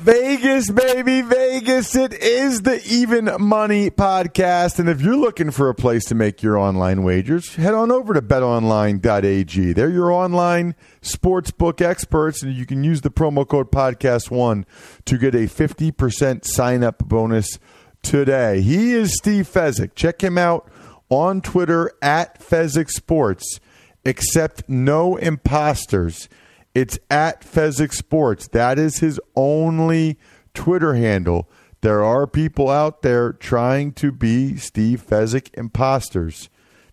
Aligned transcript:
Vegas, 0.00 0.70
baby, 0.70 1.22
Vegas. 1.22 1.96
It 1.96 2.12
is 2.12 2.62
the 2.62 2.80
Even 2.86 3.30
Money 3.40 3.90
Podcast. 3.90 4.78
And 4.78 4.88
if 4.88 5.00
you're 5.00 5.16
looking 5.16 5.50
for 5.50 5.68
a 5.68 5.74
place 5.74 6.04
to 6.04 6.14
make 6.14 6.42
your 6.42 6.58
online 6.58 7.02
wagers, 7.02 7.56
head 7.56 7.74
on 7.74 7.90
over 7.90 8.14
to 8.14 8.22
betonline.ag. 8.22 9.72
They're 9.72 9.90
your 9.90 10.12
online 10.12 10.74
sportsbook 11.02 11.80
experts, 11.80 12.42
and 12.42 12.54
you 12.54 12.66
can 12.66 12.84
use 12.84 13.00
the 13.00 13.10
promo 13.10 13.48
code 13.48 13.72
podcast1 13.72 14.64
to 15.06 15.18
get 15.18 15.34
a 15.34 15.48
50% 15.48 16.44
sign 16.44 16.84
up 16.84 16.98
bonus 17.08 17.58
today. 18.02 18.60
He 18.60 18.92
is 18.92 19.16
Steve 19.16 19.48
Fezzik. 19.48 19.94
Check 19.94 20.22
him 20.22 20.38
out 20.38 20.70
on 21.08 21.40
Twitter 21.40 21.90
at 22.02 22.38
Fezzik 22.38 22.90
Sports. 22.90 23.60
Accept 24.04 24.68
no 24.68 25.16
imposters. 25.16 26.28
It's 26.76 26.98
at 27.08 27.40
Fezzik 27.40 27.90
Sports. 27.94 28.48
That 28.48 28.78
is 28.78 28.98
his 28.98 29.18
only 29.34 30.18
Twitter 30.52 30.92
handle. 30.92 31.48
There 31.80 32.04
are 32.04 32.26
people 32.26 32.68
out 32.68 33.00
there 33.00 33.32
trying 33.32 33.94
to 33.94 34.12
be 34.12 34.58
Steve 34.58 35.02
Fezzik 35.02 35.48
imposters. 35.54 36.50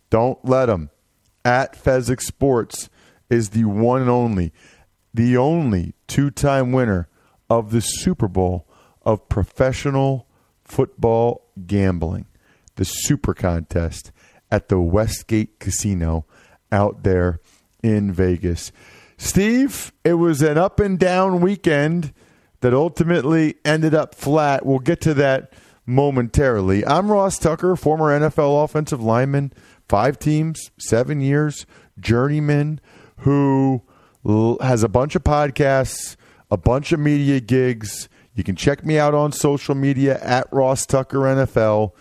Don't 0.10 0.40
let 0.46 0.68
them. 0.68 0.90
At 1.44 1.74
Fezzik 1.76 2.22
Sports 2.22 2.90
is 3.30 3.50
the 3.50 3.66
one 3.66 4.00
and 4.00 4.10
only, 4.10 4.54
the 5.14 5.36
only 5.36 5.96
two 6.08 6.32
time 6.32 6.72
winner 6.72 7.10
of 7.50 7.72
the 7.72 7.82
Super 7.82 8.30
Bowl 8.30 8.66
of 9.02 9.28
professional 9.28 10.30
football 10.64 11.50
gambling, 11.68 12.28
the 12.76 12.86
Super 12.86 13.34
Contest 13.34 14.14
at 14.50 14.70
the 14.70 14.80
Westgate 14.80 15.60
Casino 15.60 16.26
out 16.72 17.04
there 17.04 17.42
in 17.84 18.14
Vegas. 18.14 18.72
Steve, 19.18 19.94
it 20.04 20.14
was 20.14 20.42
an 20.42 20.58
up 20.58 20.80
and 20.80 21.00
down 21.00 21.42
weekend 21.42 22.14
that 22.62 22.74
ultimately 22.74 23.56
ended 23.66 23.94
up 23.94 24.16
flat. 24.16 24.66
We'll 24.66 24.80
get 24.80 25.02
to 25.02 25.14
that 25.16 25.54
momentarily. 25.86 26.86
I'm 26.86 27.12
Ross 27.12 27.38
Tucker, 27.38 27.76
former 27.76 28.18
NFL 28.18 28.64
offensive 28.64 29.02
lineman, 29.02 29.52
five 29.88 30.18
teams, 30.18 30.72
seven 30.78 31.22
years, 31.22 31.66
journeyman, 32.00 32.80
who 33.18 33.82
has 34.62 34.84
a 34.84 34.90
bunch 34.90 35.16
of 35.16 35.24
podcasts, 35.24 36.16
a 36.50 36.58
bunch 36.58 36.92
of 36.92 37.00
media 37.00 37.40
gigs. 37.40 38.10
You 38.34 38.44
can 38.44 38.56
check 38.56 38.86
me 38.86 38.98
out 38.98 39.14
on 39.14 39.32
social 39.32 39.76
media 39.76 40.20
at 40.22 40.48
Ross 40.52 40.86
Tucker 40.86 41.20
NFL. 41.20 41.92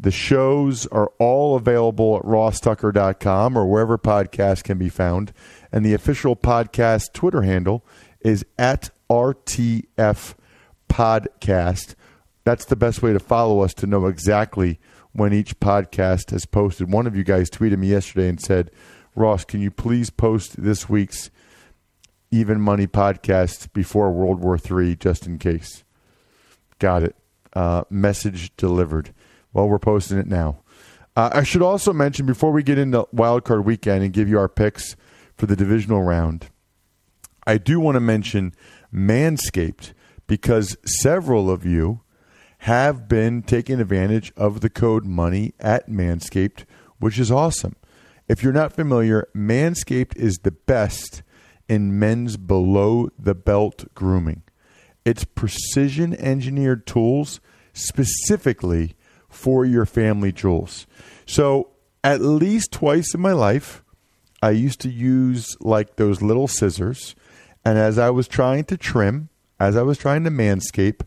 The 0.00 0.10
shows 0.10 0.86
are 0.88 1.10
all 1.18 1.56
available 1.56 2.16
at 2.16 2.22
rosstucker.com 2.22 3.56
or 3.56 3.66
wherever 3.66 3.98
podcasts 3.98 4.62
can 4.62 4.78
be 4.78 4.88
found. 4.88 5.32
And 5.72 5.84
the 5.84 5.94
official 5.94 6.36
podcast 6.36 7.12
Twitter 7.12 7.42
handle 7.42 7.84
is 8.20 8.44
at 8.58 8.90
RTF 9.10 10.34
Podcast. 10.88 11.94
That's 12.44 12.64
the 12.64 12.76
best 12.76 13.02
way 13.02 13.12
to 13.12 13.18
follow 13.18 13.60
us 13.60 13.74
to 13.74 13.86
know 13.86 14.06
exactly 14.06 14.80
when 15.12 15.32
each 15.32 15.58
podcast 15.60 16.30
has 16.30 16.46
posted. 16.46 16.92
One 16.92 17.06
of 17.06 17.16
you 17.16 17.24
guys 17.24 17.50
tweeted 17.50 17.78
me 17.78 17.88
yesterday 17.88 18.28
and 18.28 18.40
said, 18.40 18.70
Ross, 19.14 19.44
can 19.44 19.60
you 19.60 19.70
please 19.70 20.10
post 20.10 20.62
this 20.62 20.88
week's 20.88 21.30
Even 22.30 22.60
Money 22.60 22.86
podcast 22.86 23.72
before 23.72 24.12
World 24.12 24.40
War 24.40 24.58
III 24.58 24.96
just 24.96 25.26
in 25.26 25.38
case? 25.38 25.84
Got 26.78 27.02
it. 27.02 27.16
Uh, 27.52 27.84
message 27.90 28.54
delivered. 28.56 29.12
Well, 29.52 29.68
we're 29.68 29.78
posting 29.78 30.18
it 30.18 30.26
now. 30.26 30.58
Uh, 31.16 31.30
I 31.32 31.42
should 31.42 31.62
also 31.62 31.92
mention 31.92 32.26
before 32.26 32.52
we 32.52 32.62
get 32.62 32.78
into 32.78 33.08
wildcard 33.14 33.64
weekend 33.64 34.04
and 34.04 34.12
give 34.12 34.28
you 34.28 34.38
our 34.38 34.48
picks 34.48 34.94
for 35.38 35.46
the 35.46 35.56
divisional 35.56 36.02
round, 36.02 36.50
I 37.46 37.56
do 37.56 37.80
want 37.80 37.94
to 37.94 38.00
mention 38.00 38.52
Manscaped 38.92 39.94
because 40.26 40.76
several 41.00 41.50
of 41.50 41.64
you 41.64 42.02
have 42.62 43.08
been 43.08 43.42
taking 43.42 43.80
advantage 43.80 44.32
of 44.36 44.60
the 44.60 44.68
code 44.68 45.06
money 45.06 45.54
at 45.60 45.88
Manscaped, 45.88 46.64
which 46.98 47.18
is 47.18 47.30
awesome. 47.30 47.76
If 48.28 48.42
you're 48.42 48.52
not 48.52 48.72
familiar, 48.72 49.28
Manscaped 49.34 50.16
is 50.16 50.38
the 50.42 50.50
best 50.50 51.22
in 51.68 51.98
men's 51.98 52.36
below 52.36 53.08
the 53.16 53.34
belt 53.34 53.84
grooming. 53.94 54.42
It's 55.04 55.24
precision 55.24 56.14
engineered 56.16 56.86
tools 56.86 57.40
specifically 57.72 58.96
for 59.30 59.64
your 59.64 59.86
family 59.86 60.32
jewels. 60.32 60.86
So, 61.26 61.70
at 62.02 62.20
least 62.20 62.72
twice 62.72 63.14
in 63.14 63.20
my 63.20 63.32
life, 63.32 63.82
I 64.42 64.50
used 64.50 64.80
to 64.80 64.88
use 64.88 65.56
like 65.60 65.96
those 65.96 66.22
little 66.22 66.48
scissors. 66.48 67.14
And 67.64 67.78
as 67.78 67.98
I 67.98 68.10
was 68.10 68.28
trying 68.28 68.64
to 68.64 68.76
trim, 68.76 69.28
as 69.58 69.76
I 69.76 69.82
was 69.82 69.98
trying 69.98 70.24
to 70.24 70.30
manscape, 70.30 71.00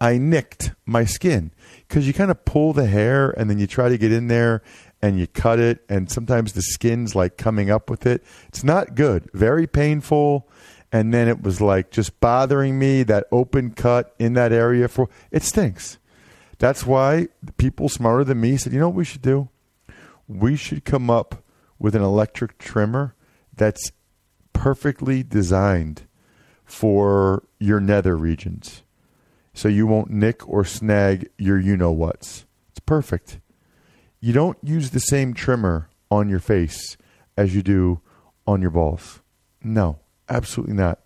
I 0.00 0.18
nicked 0.18 0.72
my 0.84 1.04
skin 1.04 1.52
because 1.88 2.06
you 2.06 2.12
kind 2.12 2.30
of 2.30 2.44
pull 2.44 2.72
the 2.72 2.86
hair 2.86 3.30
and 3.30 3.48
then 3.48 3.58
you 3.58 3.66
try 3.66 3.88
to 3.88 3.96
get 3.96 4.12
in 4.12 4.26
there 4.26 4.62
and 5.00 5.18
you 5.18 5.26
cut 5.26 5.60
it. 5.60 5.84
And 5.88 6.10
sometimes 6.10 6.52
the 6.52 6.62
skin's 6.62 7.14
like 7.14 7.36
coming 7.36 7.70
up 7.70 7.88
with 7.88 8.06
it. 8.06 8.24
It's 8.48 8.64
not 8.64 8.94
good, 8.94 9.30
very 9.32 9.66
painful. 9.66 10.48
And 10.90 11.12
then 11.12 11.28
it 11.28 11.42
was 11.42 11.60
like 11.60 11.90
just 11.90 12.20
bothering 12.20 12.78
me 12.78 13.02
that 13.04 13.26
open 13.32 13.70
cut 13.70 14.14
in 14.18 14.34
that 14.34 14.52
area 14.52 14.88
for 14.88 15.08
it 15.30 15.42
stinks. 15.42 15.98
That's 16.58 16.86
why 16.86 17.28
people 17.56 17.88
smarter 17.88 18.24
than 18.24 18.40
me 18.40 18.56
said, 18.56 18.72
you 18.72 18.78
know 18.80 18.88
what 18.88 18.96
we 18.96 19.04
should 19.04 19.22
do? 19.22 19.48
We 20.28 20.56
should 20.56 20.84
come 20.84 21.10
up 21.10 21.43
with 21.78 21.94
an 21.94 22.02
electric 22.02 22.58
trimmer 22.58 23.14
that's 23.56 23.92
perfectly 24.52 25.22
designed 25.22 26.06
for 26.64 27.44
your 27.58 27.80
nether 27.80 28.16
regions. 28.16 28.82
So 29.52 29.68
you 29.68 29.86
won't 29.86 30.10
nick 30.10 30.48
or 30.48 30.64
snag 30.64 31.28
your 31.38 31.58
you 31.58 31.76
know 31.76 31.92
what's. 31.92 32.46
It's 32.70 32.80
perfect. 32.80 33.38
You 34.20 34.32
don't 34.32 34.58
use 34.62 34.90
the 34.90 35.00
same 35.00 35.34
trimmer 35.34 35.88
on 36.10 36.28
your 36.28 36.40
face 36.40 36.96
as 37.36 37.54
you 37.54 37.62
do 37.62 38.00
on 38.46 38.62
your 38.62 38.70
balls. 38.70 39.20
No, 39.62 39.98
absolutely 40.28 40.74
not. 40.74 41.00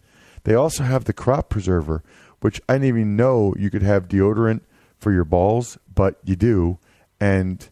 They 0.45 0.55
also 0.55 0.85
have 0.85 1.05
the 1.05 1.13
crop 1.13 1.51
preserver, 1.51 2.03
which 2.41 2.61
I 2.69 2.75
didn't 2.75 2.89
even 2.89 3.17
know 3.17 3.55
you 3.59 3.71
could 3.71 3.83
have 3.83 4.09
deodorant 4.09 4.61
for 4.97 5.13
your 5.13 5.25
balls, 5.25 5.79
but 5.93 6.19
you 6.25 6.37
do, 6.37 6.79
and 7.21 7.69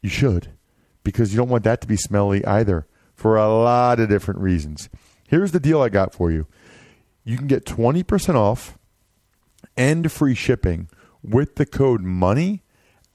you 0.00 0.08
should 0.08 0.53
because 1.04 1.32
you 1.32 1.36
don't 1.36 1.48
want 1.48 1.62
that 1.64 1.80
to 1.82 1.86
be 1.86 1.96
smelly 1.96 2.44
either 2.44 2.86
for 3.14 3.36
a 3.36 3.48
lot 3.48 4.00
of 4.00 4.08
different 4.08 4.40
reasons. 4.40 4.88
Here's 5.28 5.52
the 5.52 5.60
deal 5.60 5.80
I 5.80 5.88
got 5.88 6.12
for 6.12 6.32
you 6.32 6.48
you 7.24 7.38
can 7.38 7.46
get 7.46 7.64
20% 7.64 8.34
off 8.34 8.76
and 9.76 10.10
free 10.12 10.34
shipping 10.34 10.88
with 11.22 11.54
the 11.56 11.66
code 11.66 12.02
MONEY 12.02 12.62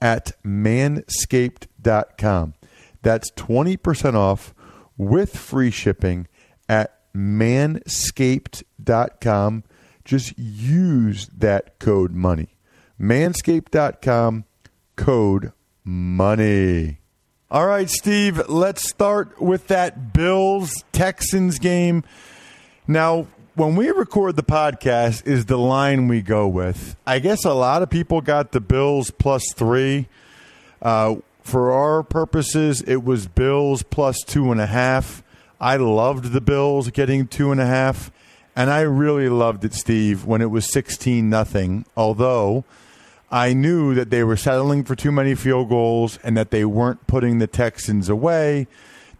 at 0.00 0.32
manscaped.com. 0.44 2.54
That's 3.02 3.30
20% 3.32 4.14
off 4.14 4.54
with 4.96 5.36
free 5.36 5.70
shipping 5.70 6.26
at 6.68 7.12
manscaped.com. 7.14 9.64
Just 10.04 10.38
use 10.38 11.26
that 11.28 11.78
code 11.78 12.12
money. 12.12 12.56
Manscaped.com, 13.00 14.44
code 14.96 15.52
money. 15.84 16.99
All 17.52 17.66
right, 17.66 17.90
Steve, 17.90 18.48
let's 18.48 18.88
start 18.88 19.42
with 19.42 19.66
that 19.66 20.12
Bills 20.12 20.84
Texans 20.92 21.58
game. 21.58 22.04
Now, 22.86 23.26
when 23.56 23.74
we 23.74 23.90
record 23.90 24.36
the 24.36 24.44
podcast, 24.44 25.26
is 25.26 25.46
the 25.46 25.56
line 25.56 26.06
we 26.06 26.22
go 26.22 26.46
with. 26.46 26.94
I 27.04 27.18
guess 27.18 27.44
a 27.44 27.52
lot 27.52 27.82
of 27.82 27.90
people 27.90 28.20
got 28.20 28.52
the 28.52 28.60
Bills 28.60 29.10
plus 29.10 29.42
three. 29.56 30.06
Uh, 30.80 31.16
for 31.42 31.72
our 31.72 32.04
purposes, 32.04 32.82
it 32.82 33.02
was 33.02 33.26
Bills 33.26 33.82
plus 33.82 34.22
two 34.24 34.52
and 34.52 34.60
a 34.60 34.66
half. 34.66 35.24
I 35.60 35.74
loved 35.74 36.26
the 36.26 36.40
Bills 36.40 36.88
getting 36.90 37.26
two 37.26 37.50
and 37.50 37.60
a 37.60 37.66
half, 37.66 38.12
and 38.54 38.70
I 38.70 38.82
really 38.82 39.28
loved 39.28 39.64
it, 39.64 39.74
Steve, 39.74 40.24
when 40.24 40.40
it 40.40 40.52
was 40.52 40.70
sixteen 40.70 41.28
nothing. 41.28 41.84
Although 41.96 42.62
I 43.30 43.52
knew 43.52 43.94
that 43.94 44.10
they 44.10 44.24
were 44.24 44.36
settling 44.36 44.82
for 44.82 44.96
too 44.96 45.12
many 45.12 45.34
field 45.34 45.68
goals 45.68 46.18
and 46.24 46.36
that 46.36 46.50
they 46.50 46.64
weren't 46.64 47.06
putting 47.06 47.38
the 47.38 47.46
Texans 47.46 48.08
away. 48.08 48.66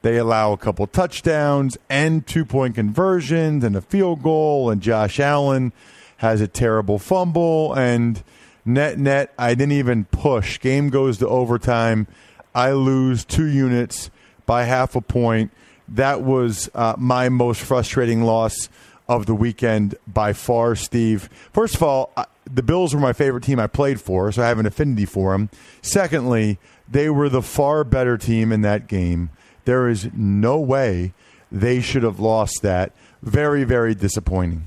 They 0.03 0.17
allow 0.17 0.53
a 0.53 0.57
couple 0.57 0.87
touchdowns 0.87 1.79
and 1.89 2.27
two 2.27 2.45
point 2.45 2.75
conversions 2.75 3.63
and 3.63 3.77
a 3.77 3.81
field 3.81 4.23
goal, 4.23 4.71
and 4.71 4.81
Josh 4.81 5.21
Allen 5.21 5.73
has 6.17 6.41
a 6.41 6.49
terrible 6.49 6.99
fumble. 6.99 7.73
And 7.75 8.23
net, 8.65 8.99
net, 8.99 9.33
I 9.39 9.55
didn't 9.55 9.73
even 9.73 10.07
push. 10.07 10.59
Game 10.59 10.89
goes 10.89 11.19
to 11.19 11.29
overtime. 11.29 12.07
I 12.55 12.73
lose 12.73 13.25
two 13.25 13.47
units 13.47 14.11
by 14.45 14.65
half 14.65 14.97
a 14.97 15.01
point. 15.01 15.53
That 15.87 16.23
was 16.23 16.69
uh, 16.75 16.95
my 16.99 17.29
most 17.29 17.61
frustrating 17.61 18.23
loss 18.23 18.69
of 19.09 19.27
the 19.27 19.35
weekend 19.35 19.97
by 20.07 20.33
far, 20.33 20.75
Steve. 20.75 21.29
First 21.53 21.75
of 21.75 21.83
all, 21.83 22.13
the 22.53 22.63
Bills 22.63 22.95
were 22.95 23.01
my 23.01 23.13
favorite 23.13 23.45
team 23.45 23.59
I 23.59 23.67
played 23.67 24.01
for, 24.01 24.31
so 24.33 24.43
I 24.43 24.49
have 24.49 24.59
an 24.59 24.67
affinity 24.67 25.07
for 25.07 25.33
them. 25.33 25.51
Secondly, 25.83 26.59
they 26.89 27.09
were 27.09 27.29
the 27.29 27.43
far 27.43 27.85
better 27.85 28.19
team 28.19 28.53
in 28.53 28.63
that 28.63 28.89
game. 28.89 29.31
There 29.65 29.89
is 29.89 30.09
no 30.15 30.59
way 30.59 31.13
they 31.53 31.81
should 31.81 32.03
have 32.03 32.19
lost 32.19 32.63
that. 32.63 32.93
Very, 33.23 33.65
very 33.65 33.95
disappointing. 33.95 34.65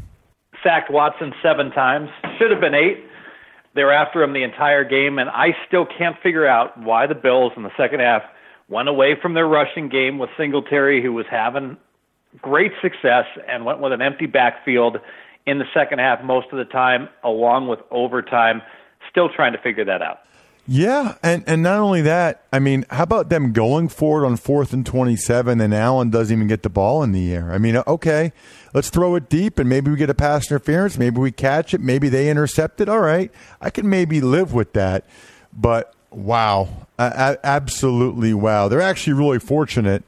Sacked 0.63 0.91
Watson 0.91 1.33
seven 1.41 1.71
times. 1.71 2.09
Should 2.39 2.51
have 2.51 2.61
been 2.61 2.75
eight. 2.75 3.03
They 3.75 3.83
were 3.83 3.91
after 3.91 4.21
him 4.21 4.33
the 4.33 4.43
entire 4.43 4.83
game, 4.83 5.17
and 5.17 5.29
I 5.29 5.55
still 5.67 5.85
can't 5.85 6.15
figure 6.21 6.47
out 6.47 6.79
why 6.79 7.07
the 7.07 7.15
Bills 7.15 7.53
in 7.57 7.63
the 7.63 7.71
second 7.75 8.01
half 8.01 8.21
went 8.69 8.87
away 8.87 9.15
from 9.19 9.33
their 9.33 9.47
rushing 9.47 9.89
game 9.89 10.19
with 10.19 10.29
Singletary, 10.37 11.01
who 11.01 11.11
was 11.11 11.25
having 11.29 11.77
great 12.41 12.71
success, 12.81 13.25
and 13.47 13.65
went 13.65 13.79
with 13.79 13.91
an 13.91 14.01
empty 14.01 14.25
backfield 14.27 14.97
in 15.45 15.59
the 15.59 15.65
second 15.73 15.99
half 15.99 16.23
most 16.23 16.47
of 16.51 16.57
the 16.57 16.65
time, 16.65 17.09
along 17.23 17.67
with 17.67 17.79
overtime. 17.91 18.61
Still 19.09 19.29
trying 19.29 19.53
to 19.53 19.59
figure 19.59 19.85
that 19.85 20.01
out. 20.01 20.19
Yeah, 20.65 21.17
and 21.21 21.43
and 21.45 21.61
not 21.61 21.79
only 21.79 22.01
that, 22.03 22.45
I 22.53 22.59
mean, 22.59 22.85
how 22.89 23.03
about 23.03 23.27
them 23.27 23.51
going 23.51 23.89
for 23.89 24.23
it 24.23 24.25
on 24.25 24.37
fourth 24.37 24.71
and 24.71 24.85
twenty-seven, 24.85 25.59
and 25.59 25.73
Allen 25.73 26.09
doesn't 26.09 26.33
even 26.33 26.47
get 26.47 26.63
the 26.63 26.69
ball 26.69 27.03
in 27.03 27.11
the 27.11 27.33
air? 27.33 27.51
I 27.51 27.57
mean, 27.57 27.75
okay, 27.85 28.31
let's 28.73 28.89
throw 28.89 29.15
it 29.15 29.27
deep, 29.27 29.59
and 29.59 29.67
maybe 29.67 29.91
we 29.91 29.97
get 29.97 30.09
a 30.09 30.13
pass 30.13 30.49
interference, 30.49 30.97
maybe 30.97 31.19
we 31.19 31.33
catch 31.33 31.73
it, 31.73 31.81
maybe 31.81 32.07
they 32.07 32.29
intercept 32.29 32.79
it. 32.79 32.87
All 32.87 33.01
right, 33.01 33.29
I 33.59 33.69
can 33.69 33.89
maybe 33.89 34.21
live 34.21 34.53
with 34.53 34.71
that, 34.71 35.05
but 35.51 35.93
wow, 36.11 36.87
absolutely 36.97 38.33
wow. 38.33 38.69
They're 38.69 38.79
actually 38.79 39.13
really 39.13 39.39
fortunate 39.39 40.03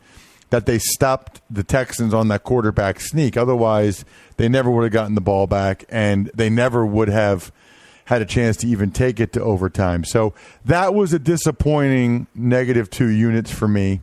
that 0.50 0.66
they 0.66 0.80
stopped 0.80 1.42
the 1.50 1.64
Texans 1.64 2.14
on 2.14 2.28
that 2.30 2.44
quarterback 2.44 3.00
sneak. 3.00 3.36
Otherwise, 3.38 4.06
they 4.38 4.48
never 4.48 4.70
would 4.70 4.84
have 4.84 4.92
gotten 4.92 5.16
the 5.16 5.22
ball 5.22 5.48
back, 5.48 5.86
and 5.90 6.32
they 6.34 6.50
never 6.50 6.86
would 6.86 7.10
have 7.10 7.52
had 8.06 8.22
a 8.22 8.26
chance 8.26 8.58
to 8.58 8.68
even 8.68 8.92
take 8.92 9.20
it 9.20 9.34
to 9.34 9.42
overtime. 9.42 10.04
So 10.04 10.34
that 10.64 10.94
was 10.94 11.12
a 11.14 11.20
disappointing 11.20 12.28
negative 12.36 12.90
two 12.90 13.10
units 13.10 13.52
for 13.52 13.68
me. 13.68 14.02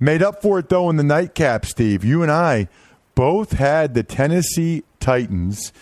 Made 0.00 0.22
up 0.22 0.42
for 0.42 0.58
it 0.58 0.68
though 0.68 0.90
in 0.90 0.96
the 0.96 1.04
nightcap, 1.04 1.64
Steve. 1.64 2.04
You 2.04 2.22
and 2.22 2.32
I 2.32 2.68
both 3.14 3.52
had 3.52 3.94
the 3.94 4.02
Tennessee 4.02 4.82
Titans. 4.98 5.72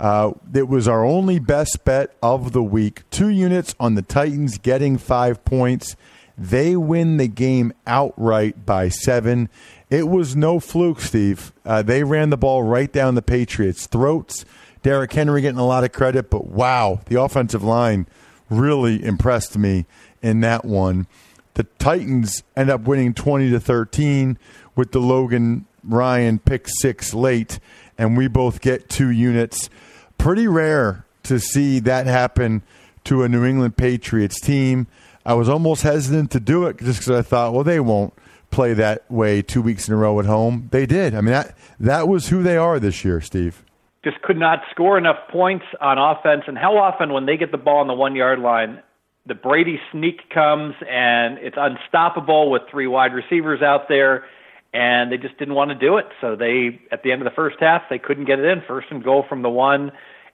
Uh, 0.00 0.32
it 0.52 0.66
was 0.66 0.88
our 0.88 1.04
only 1.04 1.38
best 1.38 1.84
bet 1.84 2.16
of 2.22 2.52
the 2.52 2.62
week. 2.62 3.02
Two 3.10 3.28
units 3.28 3.74
on 3.78 3.94
the 3.94 4.02
Titans 4.02 4.58
getting 4.58 4.98
five 4.98 5.44
points. 5.44 5.94
They 6.40 6.74
win 6.74 7.18
the 7.18 7.28
game 7.28 7.74
outright 7.86 8.64
by 8.64 8.88
seven. 8.88 9.50
It 9.90 10.08
was 10.08 10.34
no 10.34 10.58
fluke, 10.58 11.02
Steve. 11.02 11.52
Uh, 11.66 11.82
they 11.82 12.02
ran 12.02 12.30
the 12.30 12.38
ball 12.38 12.62
right 12.62 12.90
down 12.90 13.14
the 13.14 13.20
Patriots' 13.20 13.86
throats. 13.86 14.46
Derrick 14.82 15.12
Henry 15.12 15.42
getting 15.42 15.58
a 15.58 15.66
lot 15.66 15.84
of 15.84 15.92
credit, 15.92 16.30
but 16.30 16.46
wow, 16.46 17.02
the 17.04 17.20
offensive 17.20 17.62
line 17.62 18.06
really 18.48 19.04
impressed 19.04 19.58
me 19.58 19.84
in 20.22 20.40
that 20.40 20.64
one. 20.64 21.06
The 21.54 21.64
Titans 21.64 22.42
end 22.56 22.70
up 22.70 22.82
winning 22.82 23.12
20 23.12 23.50
to 23.50 23.60
13 23.60 24.38
with 24.74 24.92
the 24.92 24.98
Logan 24.98 25.66
Ryan 25.84 26.38
pick 26.38 26.68
six 26.68 27.12
late, 27.12 27.60
and 27.98 28.16
we 28.16 28.28
both 28.28 28.62
get 28.62 28.88
two 28.88 29.10
units. 29.10 29.68
Pretty 30.16 30.48
rare 30.48 31.04
to 31.24 31.38
see 31.38 31.80
that 31.80 32.06
happen 32.06 32.62
to 33.04 33.24
a 33.24 33.28
New 33.28 33.44
England 33.44 33.76
Patriots 33.76 34.40
team. 34.40 34.86
I 35.30 35.34
was 35.34 35.48
almost 35.48 35.82
hesitant 35.82 36.32
to 36.32 36.40
do 36.40 36.66
it 36.66 36.78
just 36.78 36.98
because 36.98 37.16
I 37.16 37.22
thought, 37.22 37.52
well, 37.52 37.62
they 37.62 37.78
won't 37.78 38.12
play 38.50 38.74
that 38.74 39.08
way 39.08 39.42
two 39.42 39.62
weeks 39.62 39.86
in 39.86 39.94
a 39.94 39.96
row 39.96 40.18
at 40.18 40.26
home. 40.26 40.68
They 40.72 40.86
did. 40.86 41.14
I 41.14 41.20
mean, 41.20 41.30
that 41.30 41.56
that 41.78 42.08
was 42.08 42.30
who 42.30 42.42
they 42.42 42.56
are 42.56 42.80
this 42.80 43.04
year, 43.04 43.20
Steve 43.20 43.62
just 44.02 44.20
could 44.22 44.38
not 44.38 44.60
score 44.70 44.96
enough 44.96 45.18
points 45.30 45.66
on 45.80 45.98
offense. 45.98 46.44
And 46.46 46.56
how 46.56 46.76
often, 46.78 47.12
when 47.12 47.26
they 47.26 47.36
get 47.36 47.52
the 47.52 47.58
ball 47.58 47.78
on 47.78 47.86
the 47.86 47.94
one 47.94 48.16
yard 48.16 48.38
line, 48.38 48.82
the 49.26 49.34
Brady 49.34 49.78
sneak 49.92 50.30
comes 50.30 50.74
and 50.90 51.38
it's 51.38 51.58
unstoppable 51.58 52.50
with 52.50 52.62
three 52.70 52.86
wide 52.86 53.12
receivers 53.12 53.60
out 53.62 53.88
there, 53.88 54.24
and 54.72 55.12
they 55.12 55.18
just 55.18 55.38
didn't 55.38 55.54
want 55.54 55.70
to 55.70 55.74
do 55.74 55.98
it. 55.98 56.06
So 56.20 56.34
they, 56.34 56.80
at 56.90 57.02
the 57.02 57.12
end 57.12 57.20
of 57.20 57.26
the 57.26 57.34
first 57.36 57.58
half, 57.60 57.82
they 57.90 57.98
couldn't 57.98 58.24
get 58.24 58.38
it 58.38 58.46
in. 58.46 58.62
First 58.66 58.88
and 58.90 59.04
goal 59.04 59.24
from 59.28 59.42
the 59.42 59.50
one. 59.50 59.92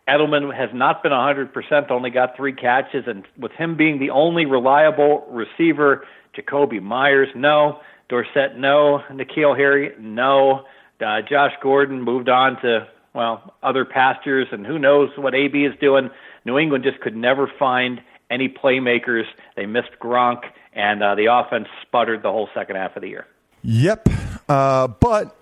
Edelman 0.08 0.54
has 0.54 0.70
not 0.72 1.02
been 1.02 1.12
100%, 1.12 1.90
only 1.90 2.10
got 2.10 2.36
three 2.36 2.52
catches, 2.52 3.04
and 3.06 3.24
with 3.38 3.52
him 3.52 3.76
being 3.76 3.98
the 3.98 4.10
only 4.10 4.46
reliable 4.46 5.26
receiver, 5.30 6.06
Jakobi 6.36 6.80
Meyers, 6.80 7.28
no. 7.34 7.80
Dorsett, 8.08 8.56
no. 8.56 9.02
N'Keal 9.10 9.56
Harry, 9.56 9.92
no. 9.98 10.64
Uh, 11.00 11.22
Josh 11.28 11.52
Gordon 11.60 12.00
moved 12.00 12.28
on 12.28 12.60
to 12.62 12.86
well, 13.16 13.54
other 13.62 13.84
pastures, 13.86 14.46
and 14.52 14.66
who 14.66 14.78
knows 14.78 15.08
what 15.16 15.34
AB 15.34 15.64
is 15.64 15.72
doing. 15.80 16.10
New 16.44 16.58
England 16.58 16.84
just 16.84 17.00
could 17.00 17.16
never 17.16 17.50
find 17.58 18.00
any 18.30 18.48
playmakers. 18.48 19.24
They 19.56 19.64
missed 19.64 19.98
Gronk, 20.00 20.42
and 20.74 21.02
uh, 21.02 21.14
the 21.14 21.26
offense 21.32 21.66
sputtered 21.82 22.22
the 22.22 22.30
whole 22.30 22.48
second 22.54 22.76
half 22.76 22.94
of 22.94 23.02
the 23.02 23.08
year. 23.08 23.26
Yep, 23.62 24.08
uh, 24.48 24.88
but 24.88 25.34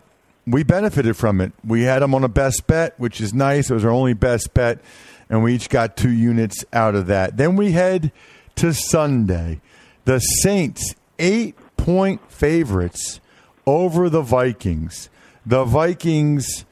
we 0.46 0.62
benefited 0.62 1.16
from 1.16 1.40
it. 1.40 1.52
We 1.64 1.82
had 1.82 2.00
them 2.00 2.14
on 2.14 2.24
a 2.24 2.28
best 2.28 2.66
bet, 2.66 2.98
which 2.98 3.20
is 3.20 3.32
nice. 3.32 3.70
It 3.70 3.74
was 3.74 3.84
our 3.84 3.90
only 3.90 4.14
best 4.14 4.54
bet, 4.54 4.80
and 5.28 5.42
we 5.42 5.54
each 5.54 5.68
got 5.68 5.96
two 5.96 6.12
units 6.12 6.64
out 6.72 6.94
of 6.94 7.06
that. 7.06 7.36
Then 7.36 7.56
we 7.56 7.72
head 7.72 8.12
to 8.56 8.72
Sunday. 8.72 9.60
The 10.04 10.18
Saints, 10.18 10.94
eight 11.18 11.56
point 11.76 12.30
favorites 12.30 13.20
over 13.66 14.08
the 14.08 14.22
Vikings. 14.22 15.08
The 15.46 15.64
Vikings 15.64 16.64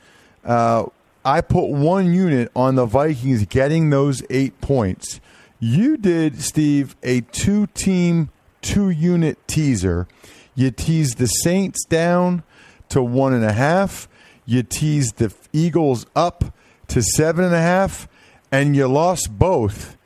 uh, 0.45 0.85
I 1.25 1.41
put 1.41 1.69
one 1.69 2.13
unit 2.13 2.51
on 2.57 2.75
the 2.75 2.87
Vikings 2.87 3.45
getting 3.47 3.91
those 3.91 4.23
eight 4.29 4.61
points. 4.61 5.21
You 5.61 5.97
did, 5.97 6.43
Steve, 6.43 6.97
a 7.03 7.21
two 7.21 7.69
team, 7.69 8.31
two 8.61 8.91
unit 8.91 9.39
teaser. 9.47 10.09
You 10.55 10.73
teased 10.73 11.19
the 11.19 11.27
Saints 11.27 11.85
down 11.85 12.43
to 12.93 13.03
one 13.03 13.33
and 13.35 13.45
a 13.45 13.53
half. 13.53 14.09
You 14.45 14.63
teased 14.63 15.17
the 15.17 15.33
Eagles 15.53 16.07
up 16.15 16.45
to 16.89 17.03
seven 17.03 17.45
and 17.45 17.55
a 17.55 17.61
half, 17.61 18.09
and 18.51 18.77
you 18.77 18.87
lost 18.87 19.39
both, 19.39 19.97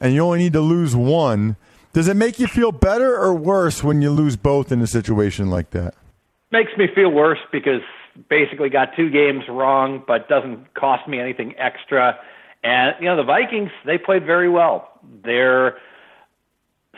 and 0.00 0.14
you 0.14 0.20
only 0.22 0.38
need 0.38 0.52
to 0.52 0.60
lose 0.60 0.94
one. 0.94 1.56
Does 1.92 2.08
it 2.08 2.16
make 2.16 2.38
you 2.38 2.46
feel 2.46 2.72
better 2.72 3.16
or 3.16 3.34
worse 3.34 3.82
when 3.82 4.02
you 4.02 4.10
lose 4.10 4.36
both 4.36 4.70
in 4.70 4.82
a 4.82 4.86
situation 4.86 5.50
like 5.50 5.70
that? 5.70 5.94
Makes 6.52 6.72
me 6.76 6.86
feel 6.94 7.10
worse 7.10 7.38
because 7.50 7.80
basically 8.28 8.68
got 8.68 8.90
two 8.94 9.10
games 9.10 9.44
wrong, 9.48 10.02
but 10.06 10.28
doesn't 10.28 10.74
cost 10.74 11.08
me 11.08 11.18
anything 11.18 11.54
extra. 11.58 12.18
And 12.62 12.94
you 13.00 13.06
know 13.06 13.16
the 13.16 13.24
Vikings, 13.24 13.70
they 13.84 13.98
played 13.98 14.24
very 14.24 14.48
well. 14.48 14.88
Their 15.24 15.78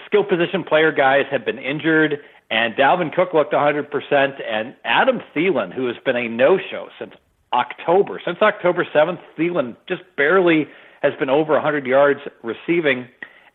skill 0.07 0.25
position 0.25 0.64
player 0.64 0.93
guys 0.93 1.25
have 1.31 1.45
been 1.45 1.59
injured, 1.59 2.21
and 2.50 2.75
Dalvin 2.75 3.14
Cook 3.14 3.35
looked 3.35 3.52
100%. 3.52 4.43
And 4.43 4.75
Adam 4.85 5.21
Thielen, 5.35 5.73
who 5.73 5.87
has 5.87 5.97
been 6.05 6.17
a 6.17 6.28
no-show 6.28 6.88
since 6.99 7.12
October, 7.52 8.21
since 8.25 8.38
October 8.40 8.87
7th, 8.95 9.21
Thielen 9.38 9.76
just 9.87 10.02
barely 10.17 10.67
has 11.02 11.12
been 11.19 11.31
over 11.31 11.52
100 11.55 11.87
yards 11.87 12.21
receiving. 12.43 13.09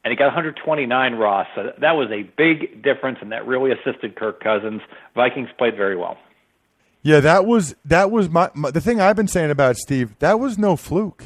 and 0.03 0.12
he 0.12 0.15
got 0.15 0.25
129 0.25 1.15
Ross. 1.15 1.47
So 1.55 1.71
that 1.79 1.93
was 1.93 2.09
a 2.12 2.23
big 2.38 2.83
difference, 2.83 3.19
and 3.21 3.31
that 3.31 3.47
really 3.47 3.71
assisted 3.71 4.15
Kirk 4.15 4.43
Cousins. 4.43 4.81
Vikings 5.15 5.50
played 5.57 5.75
very 5.75 5.95
well. 5.95 6.17
Yeah, 7.01 7.19
that 7.19 7.45
was 7.45 7.75
that 7.85 8.12
was 8.12 8.29
my, 8.29 8.50
my 8.53 8.71
the 8.71 8.79
thing 8.79 9.01
I've 9.01 9.15
been 9.15 9.27
saying 9.27 9.51
about 9.51 9.75
Steve. 9.77 10.17
That 10.19 10.39
was 10.39 10.57
no 10.57 10.75
fluke. 10.77 11.23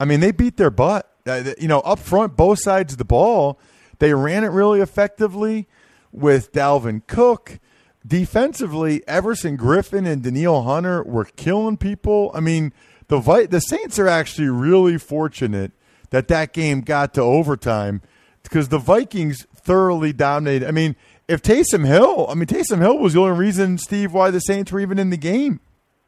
I 0.00 0.04
mean, 0.04 0.20
they 0.20 0.32
beat 0.32 0.56
their 0.56 0.70
butt. 0.70 1.08
Uh, 1.26 1.54
you 1.58 1.68
know, 1.68 1.80
up 1.80 2.00
front, 2.00 2.36
both 2.36 2.58
sides 2.60 2.92
of 2.92 2.98
the 2.98 3.04
ball, 3.04 3.58
they 3.98 4.12
ran 4.12 4.44
it 4.44 4.48
really 4.48 4.80
effectively 4.80 5.68
with 6.14 6.52
Dalvin 6.52 7.06
Cook. 7.06 7.58
Defensively, 8.06 9.02
Everson 9.08 9.56
Griffen 9.56 10.06
and 10.06 10.22
Danielle 10.22 10.62
Hunter 10.62 11.02
were 11.02 11.24
killing 11.24 11.76
people. 11.76 12.30
I 12.34 12.40
mean, 12.40 12.72
the 13.08 13.46
the 13.50 13.60
Saints 13.60 13.98
are 13.98 14.08
actually 14.08 14.48
really 14.48 14.98
fortunate 14.98 15.72
that 16.10 16.28
that 16.28 16.52
game 16.52 16.82
got 16.82 17.14
to 17.14 17.22
overtime 17.22 18.02
because 18.42 18.68
the 18.68 18.78
Vikings 18.78 19.46
thoroughly 19.54 20.12
dominated. 20.12 20.68
I 20.68 20.70
mean, 20.70 20.96
if 21.28 21.42
Taysom 21.42 21.86
Hill, 21.86 22.26
I 22.28 22.34
mean 22.34 22.46
Taysom 22.46 22.80
Hill 22.80 22.98
was 22.98 23.14
the 23.14 23.20
only 23.20 23.38
reason, 23.38 23.78
Steve, 23.78 24.12
why 24.12 24.30
the 24.30 24.40
Saints 24.40 24.70
were 24.70 24.80
even 24.80 24.98
in 24.98 25.10
the 25.10 25.16
game. 25.16 25.60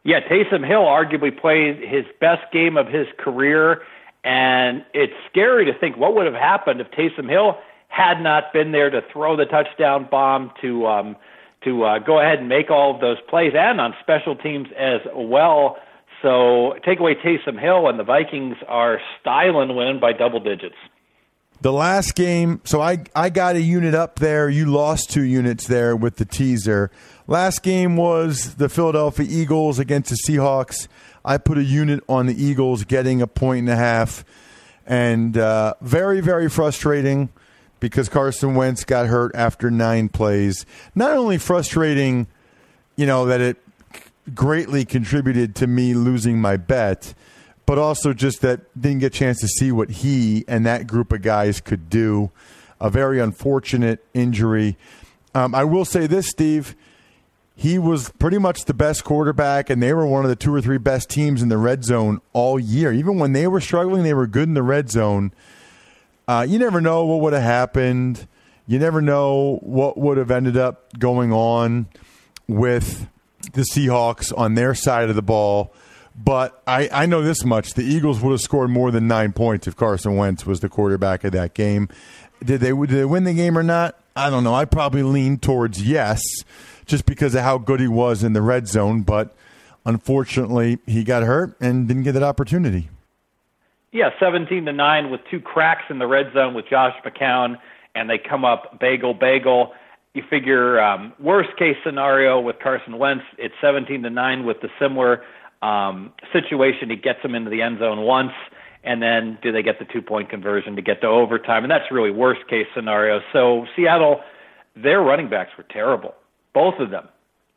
Yeah, 0.05 0.21
Taysom 0.21 0.67
Hill 0.67 0.83
arguably 0.83 1.37
played 1.37 1.79
his 1.81 2.05
best 2.21 2.53
game 2.53 2.77
of 2.77 2.87
his 2.87 3.07
career, 3.19 3.83
and 4.23 4.85
it's 4.95 5.15
scary 5.31 5.65
to 5.65 5.77
think 5.79 5.97
what 5.97 6.15
would 6.15 6.27
have 6.27 6.35
happened 6.35 6.81
if 6.81 6.91
Taysom 6.91 7.29
Hill 7.29 7.57
had 7.97 8.21
not 8.21 8.53
been 8.53 8.73
there 8.73 8.91
to 8.91 9.01
throw 9.13 9.37
the 9.37 9.47
touchdown 9.47 10.07
bomb 10.11 10.53
to 10.61 10.87
um, 10.87 11.17
to 11.65 11.85
uh, 11.85 11.99
go 11.99 12.21
ahead 12.21 12.41
and 12.41 12.49
make 12.49 12.71
all 12.71 12.95
of 12.95 13.01
those 13.01 13.17
plays, 13.29 13.53
and 13.57 13.81
on 13.81 13.95
special 14.01 14.37
teams 14.37 14.69
as 14.79 15.01
well. 15.15 15.79
So 16.23 16.75
take 16.85 17.01
away 17.01 17.15
Taysom 17.15 17.61
Hill, 17.61 17.89
and 17.89 17.99
the 17.99 18.05
Vikings 18.05 18.57
are 18.69 19.01
styling 19.21 19.75
winning 19.75 20.01
by 20.01 20.13
double 20.13 20.41
digits. 20.41 20.77
The 21.63 21.73
last 21.73 22.15
game, 22.15 22.61
so 22.65 22.83
I 22.83 22.99
I 23.15 23.31
got 23.31 23.57
a 23.57 23.63
unit 23.63 23.95
up 23.95 24.19
there. 24.19 24.51
You 24.51 24.67
lost 24.67 25.11
two 25.11 25.25
units 25.25 25.67
there 25.67 25.97
with 25.97 26.17
the 26.17 26.27
teaser. 26.27 26.91
Last 27.27 27.63
game 27.63 27.97
was 27.97 28.57
the 28.57 28.69
Philadelphia 28.69 29.27
Eagles 29.29 29.79
against 29.79 30.11
the 30.11 30.19
Seahawks. 30.29 30.87
I 31.25 31.39
put 31.39 31.57
a 31.57 31.65
unit 31.65 32.05
on 32.09 32.27
the 32.27 32.41
Eagles, 32.41 32.85
getting 32.85 33.23
a 33.23 33.27
point 33.27 33.61
and 33.61 33.71
a 33.71 33.77
half, 33.77 34.23
and 34.85 35.39
uh, 35.39 35.75
very 35.81 36.21
very 36.21 36.51
frustrating 36.51 37.31
because 37.81 38.09
Carson 38.09 38.55
Wentz 38.55 38.85
got 38.85 39.07
hurt 39.07 39.33
after 39.35 39.71
nine 39.71 40.09
plays. 40.09 40.67
Not 40.95 41.17
only 41.17 41.39
frustrating, 41.39 42.27
you 42.97 43.07
know 43.07 43.27
that 43.27 43.41
it 43.41 43.57
greatly 44.35 44.85
contributed 44.85 45.55
to 45.55 45.67
me 45.67 45.95
losing 45.95 46.41
my 46.41 46.57
bet 46.57 47.15
but 47.67 47.79
also 47.79 48.13
just 48.15 48.41
that 48.41 48.61
didn't 48.81 49.01
get 49.01 49.07
a 49.09 49.19
chance 49.19 49.41
to 49.41 49.49
see 49.49 49.73
what 49.73 49.91
he 49.91 50.45
and 50.47 50.65
that 50.65 50.87
group 50.87 51.13
of 51.13 51.21
guys 51.21 51.61
could 51.61 51.91
do. 51.91 52.31
A 52.81 52.89
very 52.89 53.19
unfortunate 53.19 54.05
injury. 54.15 54.77
Um, 55.35 55.55
I 55.55 55.65
will 55.65 55.85
say 55.85 56.07
this, 56.07 56.29
Steve. 56.29 56.77
He 57.57 57.79
was 57.79 58.11
pretty 58.11 58.39
much 58.39 58.67
the 58.67 58.75
best 58.75 59.03
quarterback, 59.03 59.71
and 59.71 59.83
they 59.83 59.95
were 59.95 60.07
one 60.07 60.25
of 60.25 60.29
the 60.29 60.37
two 60.37 60.55
or 60.55 60.61
three 60.61 60.79
best 60.79 61.09
teams 61.09 61.43
in 61.43 61.49
the 61.49 61.57
red 61.57 61.85
zone 61.85 62.21
all 62.33 62.61
year. 62.61 62.93
Even 62.93 63.19
when 63.19 63.33
they 63.33 63.47
were 63.47 63.61
struggling, 63.61 64.03
they 64.03 64.15
were 64.15 64.27
good 64.27 64.47
in 64.47 64.55
the 64.55 64.63
red 64.63 64.91
zone. 64.91 65.33
Uh, 66.29 66.45
you 66.49 66.59
never 66.59 66.81
know 66.81 67.05
what 67.05 67.21
would 67.21 67.33
have 67.33 67.43
happened. 67.43 68.27
You 68.67 68.79
never 68.79 69.01
know 69.01 69.59
what 69.63 69.97
would 69.97 70.19
have 70.19 70.31
ended 70.31 70.57
up 70.57 70.99
going 70.99 71.33
on 71.33 71.87
with 72.49 73.09
the 73.53 73.63
Seahawks 73.63 74.37
on 74.37 74.55
their 74.55 74.75
side 74.75 75.09
of 75.09 75.15
the 75.15 75.23
ball. 75.23 75.73
But 76.17 76.61
I, 76.67 76.89
I 76.93 77.07
know 77.07 77.23
this 77.23 77.45
much: 77.45 77.75
the 77.75 77.85
Eagles 77.85 78.21
would 78.21 78.33
have 78.33 78.41
scored 78.41 78.71
more 78.71 78.91
than 78.91 79.07
nine 79.07 79.33
points 79.33 79.67
if 79.67 79.77
Carson 79.77 80.17
Wentz 80.17 80.47
was 80.47 80.61
the 80.61 80.69
quarterback 80.69 81.25
of 81.25 81.33
that 81.33 81.55
game. 81.55 81.89
Did 82.43 82.61
they 82.61 82.73
did 82.73 82.89
they 82.89 83.05
win 83.05 83.25
the 83.25 83.35
game 83.35 83.57
or 83.57 83.63
not? 83.63 83.99
I 84.17 84.31
don't 84.31 84.43
know. 84.43 84.55
I 84.55 84.65
probably 84.65 85.03
lean 85.03 85.39
towards 85.39 85.83
yes, 85.83 86.21
just 86.87 87.07
because 87.07 87.35
of 87.35 87.43
how 87.43 87.59
good 87.59 87.81
he 87.81 87.89
was 87.89 88.25
in 88.25 88.33
the 88.33 88.43
red 88.43 88.67
zone. 88.67 89.03
But 89.03 89.37
unfortunately, 89.85 90.79
he 90.87 91.05
got 91.05 91.23
hurt 91.23 91.57
and 91.61 91.87
didn't 91.87 92.03
get 92.03 92.13
that 92.13 92.23
opportunity. 92.23 92.89
Yeah, 93.97 94.11
seventeen 94.21 94.67
to 94.67 94.75
nine 94.75 95.11
with 95.11 95.23
two 95.31 95.41
cracks 95.41 95.85
in 95.89 95.99
the 95.99 96.07
red 96.07 96.27
zone 96.35 96.53
with 96.53 96.67
Josh 96.69 96.93
McCown, 97.03 97.57
and 97.95 98.11
they 98.11 98.19
come 98.19 98.45
up 98.45 98.79
bagel 98.79 99.15
bagel. 99.15 99.73
You 100.13 100.23
figure 100.29 100.79
um, 100.79 101.15
worst 101.19 101.57
case 101.59 101.77
scenario 101.83 102.39
with 102.39 102.57
Carson 102.63 102.99
Wentz, 102.99 103.25
it's 103.39 103.55
seventeen 103.59 104.03
to 104.03 104.11
nine 104.11 104.45
with 104.45 104.59
the 104.61 104.69
similar 104.79 105.23
um, 105.63 106.13
situation. 106.31 106.91
He 106.91 106.97
gets 106.97 107.23
them 107.23 107.35
into 107.35 107.49
the 107.49 107.63
end 107.63 107.79
zone 107.79 108.03
once, 108.03 108.33
and 108.85 109.01
then 109.01 109.39
do 109.43 109.51
they 109.51 109.63
get 109.63 109.79
the 109.79 109.87
two 109.87 110.03
point 110.03 110.29
conversion 110.29 110.77
to 110.77 110.83
get 110.83 111.01
to 111.01 111.07
overtime? 111.07 111.65
And 111.65 111.71
that's 111.71 111.91
really 111.91 112.11
worst 112.11 112.47
case 112.51 112.67
scenario. 112.75 113.21
So 113.33 113.65
Seattle, 113.75 114.21
their 114.77 115.01
running 115.01 115.31
backs 115.31 115.53
were 115.57 115.65
terrible, 115.71 116.15
both 116.53 116.75
of 116.81 116.91
them. 116.91 117.09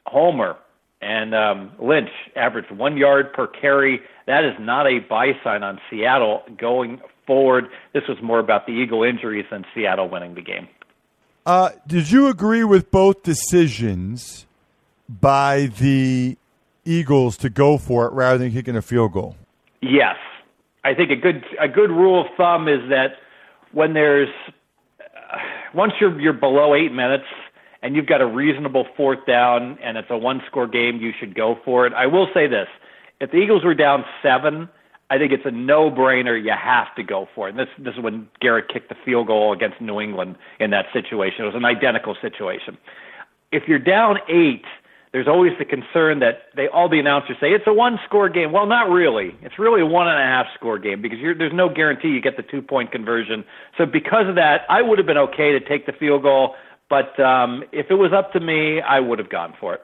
Homer 0.05 0.55
and 1.01 1.35
um, 1.35 1.71
Lynch 1.81 2.09
averaged 2.35 2.71
one 2.71 2.97
yard 2.97 3.33
per 3.33 3.47
carry. 3.47 3.99
That 4.29 4.45
is 4.45 4.53
not 4.59 4.85
a 4.85 4.99
buy 4.99 5.31
sign 5.43 5.63
on 5.63 5.81
Seattle 5.89 6.43
going 6.55 7.01
forward. 7.25 7.65
This 7.93 8.03
was 8.07 8.19
more 8.21 8.37
about 8.37 8.67
the 8.67 8.73
Eagle 8.73 9.01
injuries 9.01 9.47
than 9.49 9.65
Seattle 9.73 10.07
winning 10.07 10.35
the 10.35 10.41
game. 10.43 10.67
Uh, 11.47 11.71
did 11.87 12.11
you 12.11 12.27
agree 12.27 12.63
with 12.63 12.91
both 12.91 13.23
decisions 13.23 14.45
by 15.09 15.71
the 15.79 16.37
Eagles 16.85 17.37
to 17.37 17.49
go 17.49 17.79
for 17.79 18.05
it 18.05 18.13
rather 18.13 18.37
than 18.37 18.51
kicking 18.51 18.75
a 18.75 18.83
field 18.83 19.13
goal? 19.13 19.35
Yes, 19.81 20.17
I 20.83 20.93
think 20.93 21.09
a 21.09 21.15
good 21.15 21.43
a 21.59 21.67
good 21.67 21.89
rule 21.89 22.21
of 22.21 22.27
thumb 22.37 22.67
is 22.67 22.87
that 22.89 23.13
when 23.71 23.93
there's 23.93 24.29
uh, 24.99 25.37
once 25.73 25.93
you're 25.99 26.21
you're 26.21 26.33
below 26.33 26.75
eight 26.75 26.93
minutes 26.93 27.25
and 27.81 27.95
you've 27.95 28.05
got 28.05 28.21
a 28.21 28.27
reasonable 28.27 28.85
fourth 28.95 29.25
down 29.25 29.79
and 29.83 29.97
it's 29.97 30.11
a 30.11 30.17
one 30.19 30.43
score 30.45 30.67
game, 30.67 30.97
you 30.97 31.13
should 31.19 31.33
go 31.33 31.57
for 31.65 31.87
it. 31.87 31.93
I 31.93 32.05
will 32.05 32.27
say 32.31 32.45
this: 32.45 32.67
if 33.19 33.31
the 33.31 33.37
Eagles 33.37 33.63
were 33.63 33.75
down 33.75 34.05
seven, 34.21 34.69
I 35.09 35.17
think 35.17 35.31
it's 35.31 35.45
a 35.45 35.51
no 35.51 35.89
brainer. 35.89 36.41
You 36.41 36.51
have 36.51 36.93
to 36.95 37.03
go 37.03 37.27
for 37.33 37.47
it. 37.47 37.51
And 37.51 37.59
this 37.59 37.69
this 37.77 37.95
is 37.95 38.01
when 38.01 38.27
Garrett 38.41 38.67
kicked 38.71 38.89
the 38.89 38.95
field 39.03 39.27
goal 39.27 39.53
against 39.53 39.81
New 39.81 39.99
England 39.99 40.35
in 40.59 40.71
that 40.71 40.85
situation. 40.93 41.43
It 41.43 41.47
was 41.47 41.55
an 41.55 41.65
identical 41.65 42.15
situation. 42.21 42.77
If 43.51 43.63
you're 43.67 43.79
down 43.79 44.17
eight 44.29 44.65
there's 45.11 45.27
always 45.27 45.53
the 45.57 45.65
concern 45.65 46.19
that 46.19 46.43
they 46.55 46.67
all 46.67 46.87
the 46.87 46.99
announcers 46.99 47.37
say 47.41 47.47
it's 47.47 47.65
a 47.65 47.73
one 47.73 47.97
score 48.05 48.29
game. 48.29 48.51
Well, 48.51 48.67
not 48.67 48.89
really. 48.89 49.35
It's 49.41 49.57
really 49.57 49.81
a 49.81 49.85
one 49.85 50.07
and 50.07 50.19
a 50.19 50.23
half 50.23 50.45
score 50.53 50.77
game 50.77 51.01
because 51.01 51.17
there's 51.19 51.53
no 51.53 51.67
guarantee 51.67 52.09
you 52.09 52.21
get 52.21 52.37
the 52.37 52.43
two 52.43 52.61
point 52.61 52.91
conversion. 52.91 53.43
So 53.77 53.85
because 53.85 54.27
of 54.27 54.35
that, 54.35 54.61
I 54.69 54.81
would 54.81 54.99
have 54.99 55.07
been 55.07 55.17
okay 55.17 55.51
to 55.51 55.59
take 55.59 55.87
the 55.87 55.93
field 55.93 56.21
goal. 56.21 56.55
But 56.89 57.19
um, 57.19 57.63
if 57.71 57.87
it 57.89 57.95
was 57.95 58.11
up 58.13 58.33
to 58.33 58.39
me, 58.39 58.81
I 58.81 58.99
would 58.99 59.19
have 59.19 59.29
gone 59.29 59.53
for 59.59 59.75
it. 59.75 59.81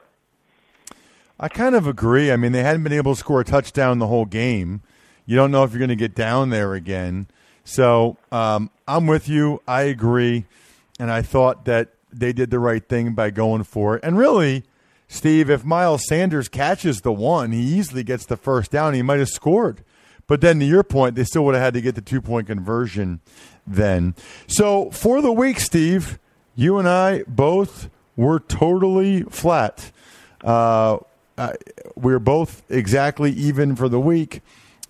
I 1.39 1.49
kind 1.49 1.75
of 1.75 1.85
agree. 1.87 2.31
I 2.31 2.37
mean, 2.37 2.51
they 2.51 2.63
hadn't 2.63 2.83
been 2.83 2.93
able 2.93 3.13
to 3.13 3.19
score 3.19 3.41
a 3.41 3.45
touchdown 3.45 3.99
the 3.99 4.07
whole 4.07 4.25
game. 4.25 4.81
You 5.25 5.35
don't 5.35 5.51
know 5.51 5.63
if 5.63 5.71
you're 5.71 5.79
going 5.79 5.89
to 5.89 5.95
get 5.95 6.15
down 6.15 6.49
there 6.49 6.73
again. 6.73 7.27
So 7.63 8.17
um, 8.31 8.69
I'm 8.87 9.07
with 9.07 9.27
you. 9.27 9.61
I 9.67 9.83
agree. 9.83 10.45
And 10.99 11.11
I 11.11 11.21
thought 11.21 11.65
that 11.65 11.89
they 12.11 12.31
did 12.31 12.51
the 12.51 12.59
right 12.59 12.87
thing 12.87 13.13
by 13.13 13.31
going 13.31 13.63
for 13.63 13.97
it. 13.97 14.03
And 14.03 14.17
really, 14.17 14.63
Steve, 15.07 15.49
if 15.49 15.65
Miles 15.65 16.07
Sanders 16.07 16.47
catches 16.47 17.01
the 17.01 17.11
one, 17.11 17.51
he 17.51 17.61
easily 17.61 18.03
gets 18.03 18.25
the 18.25 18.37
first 18.37 18.71
down. 18.71 18.93
He 18.93 19.01
might 19.01 19.19
have 19.19 19.29
scored. 19.29 19.83
But 20.27 20.41
then, 20.41 20.59
to 20.59 20.65
your 20.65 20.83
point, 20.83 21.15
they 21.15 21.23
still 21.23 21.45
would 21.45 21.53
have 21.53 21.63
had 21.63 21.73
to 21.75 21.81
get 21.81 21.93
the 21.95 22.01
two 22.01 22.21
point 22.21 22.47
conversion 22.47 23.19
then. 23.67 24.15
So, 24.47 24.89
for 24.89 25.21
the 25.21 25.31
week, 25.31 25.59
Steve, 25.59 26.17
you 26.55 26.79
and 26.79 26.89
I 26.89 27.23
both 27.27 27.89
were 28.15 28.39
totally 28.39 29.21
flat. 29.23 29.91
Uh, 30.43 30.97
we 31.95 32.13
are 32.13 32.19
both 32.19 32.63
exactly 32.69 33.31
even 33.31 33.75
for 33.75 33.89
the 33.89 33.99
week. 33.99 34.41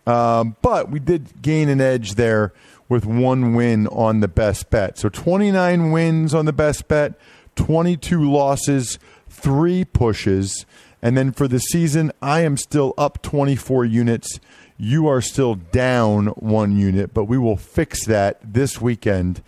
Um, 0.07 0.55
but 0.61 0.91
we 0.91 0.99
did 0.99 1.41
gain 1.41 1.69
an 1.69 1.81
edge 1.81 2.15
there 2.15 2.53
with 2.87 3.05
one 3.05 3.55
win 3.55 3.87
on 3.87 4.19
the 4.19 4.27
best 4.27 4.69
bet. 4.69 4.97
So 4.97 5.09
29 5.09 5.91
wins 5.91 6.33
on 6.33 6.45
the 6.45 6.53
best 6.53 6.87
bet, 6.87 7.13
22 7.55 8.29
losses 8.29 8.99
three 9.29 9.83
pushes. 9.83 10.65
And 11.01 11.17
then 11.17 11.31
for 11.31 11.47
the 11.47 11.59
season, 11.59 12.11
I 12.21 12.41
am 12.41 12.57
still 12.57 12.93
up 12.97 13.21
24 13.21 13.85
units. 13.85 14.39
You 14.77 15.07
are 15.07 15.21
still 15.21 15.55
down 15.55 16.27
one 16.27 16.77
unit, 16.77 17.13
but 17.13 17.25
we 17.25 17.37
will 17.37 17.57
fix 17.57 18.05
that 18.05 18.39
this 18.43 18.81
weekend 18.81 19.41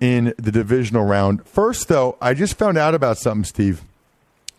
in 0.00 0.34
the 0.38 0.50
divisional 0.50 1.04
round. 1.04 1.46
First, 1.46 1.88
though, 1.88 2.16
I 2.20 2.34
just 2.34 2.56
found 2.56 2.78
out 2.78 2.94
about 2.94 3.18
something, 3.18 3.44
Steve. 3.44 3.82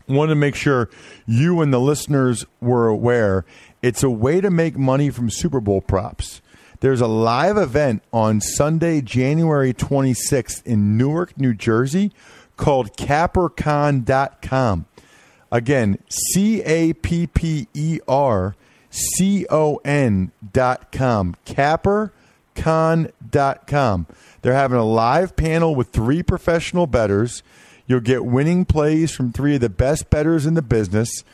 Wanted 0.07 0.31
to 0.31 0.35
make 0.35 0.55
sure 0.55 0.89
you 1.25 1.61
and 1.61 1.73
the 1.73 1.79
listeners 1.79 2.45
were 2.59 2.87
aware. 2.87 3.45
It's 3.81 4.03
a 4.03 4.09
way 4.09 4.41
to 4.41 4.49
make 4.49 4.77
money 4.77 5.09
from 5.09 5.29
Super 5.29 5.59
Bowl 5.59 5.81
props. 5.81 6.41
There's 6.79 7.01
a 7.01 7.07
live 7.07 7.57
event 7.57 8.03
on 8.11 8.41
Sunday, 8.41 9.01
January 9.01 9.73
26th 9.73 10.65
in 10.65 10.97
Newark, 10.97 11.37
New 11.37 11.53
Jersey 11.53 12.11
called 12.57 12.95
cappercon.com. 12.97 14.85
Again, 15.51 15.97
C 16.09 16.61
A 16.63 16.93
P 16.93 17.27
P 17.27 17.67
E 17.73 17.99
R 18.07 18.55
C 18.89 19.45
O 19.49 19.81
N 19.83 20.31
dot 20.53 20.91
com. 20.91 21.35
Capper 21.45 22.13
cappercon.com. 22.55 24.07
They're 24.41 24.53
having 24.53 24.77
a 24.77 24.85
live 24.85 25.35
panel 25.35 25.75
with 25.75 25.89
three 25.89 26.23
professional 26.23 26.87
bettors. 26.87 27.43
You'll 27.91 27.99
get 27.99 28.23
winning 28.23 28.63
plays 28.63 29.11
from 29.11 29.33
three 29.33 29.55
of 29.55 29.59
the 29.59 29.67
best 29.67 30.09
bettors 30.09 30.45
in 30.45 30.53
the 30.53 30.61
business. 30.61 31.25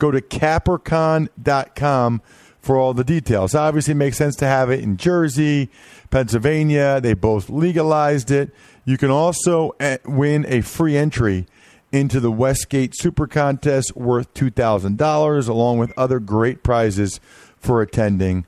Go 0.00 0.10
to 0.10 0.20
cappercon.com 0.20 2.22
for 2.58 2.76
all 2.76 2.94
the 2.94 3.04
details. 3.04 3.54
Obviously, 3.54 3.92
it 3.92 3.94
makes 3.94 4.16
sense 4.16 4.34
to 4.36 4.44
have 4.44 4.70
it 4.70 4.80
in 4.80 4.96
Jersey, 4.96 5.70
Pennsylvania. 6.10 7.00
They 7.00 7.14
both 7.14 7.48
legalized 7.48 8.32
it. 8.32 8.50
You 8.84 8.98
can 8.98 9.10
also 9.10 9.76
eh, 9.78 9.98
win 10.04 10.46
a 10.48 10.62
free 10.62 10.96
entry 10.96 11.46
into 11.92 12.18
the 12.18 12.32
Westgate 12.32 12.96
Super 12.96 13.28
Contest 13.28 13.94
worth 13.94 14.34
$2,000, 14.34 15.48
along 15.48 15.78
with 15.78 15.96
other 15.96 16.18
great 16.18 16.64
prizes 16.64 17.20
for 17.56 17.82
attending. 17.82 18.46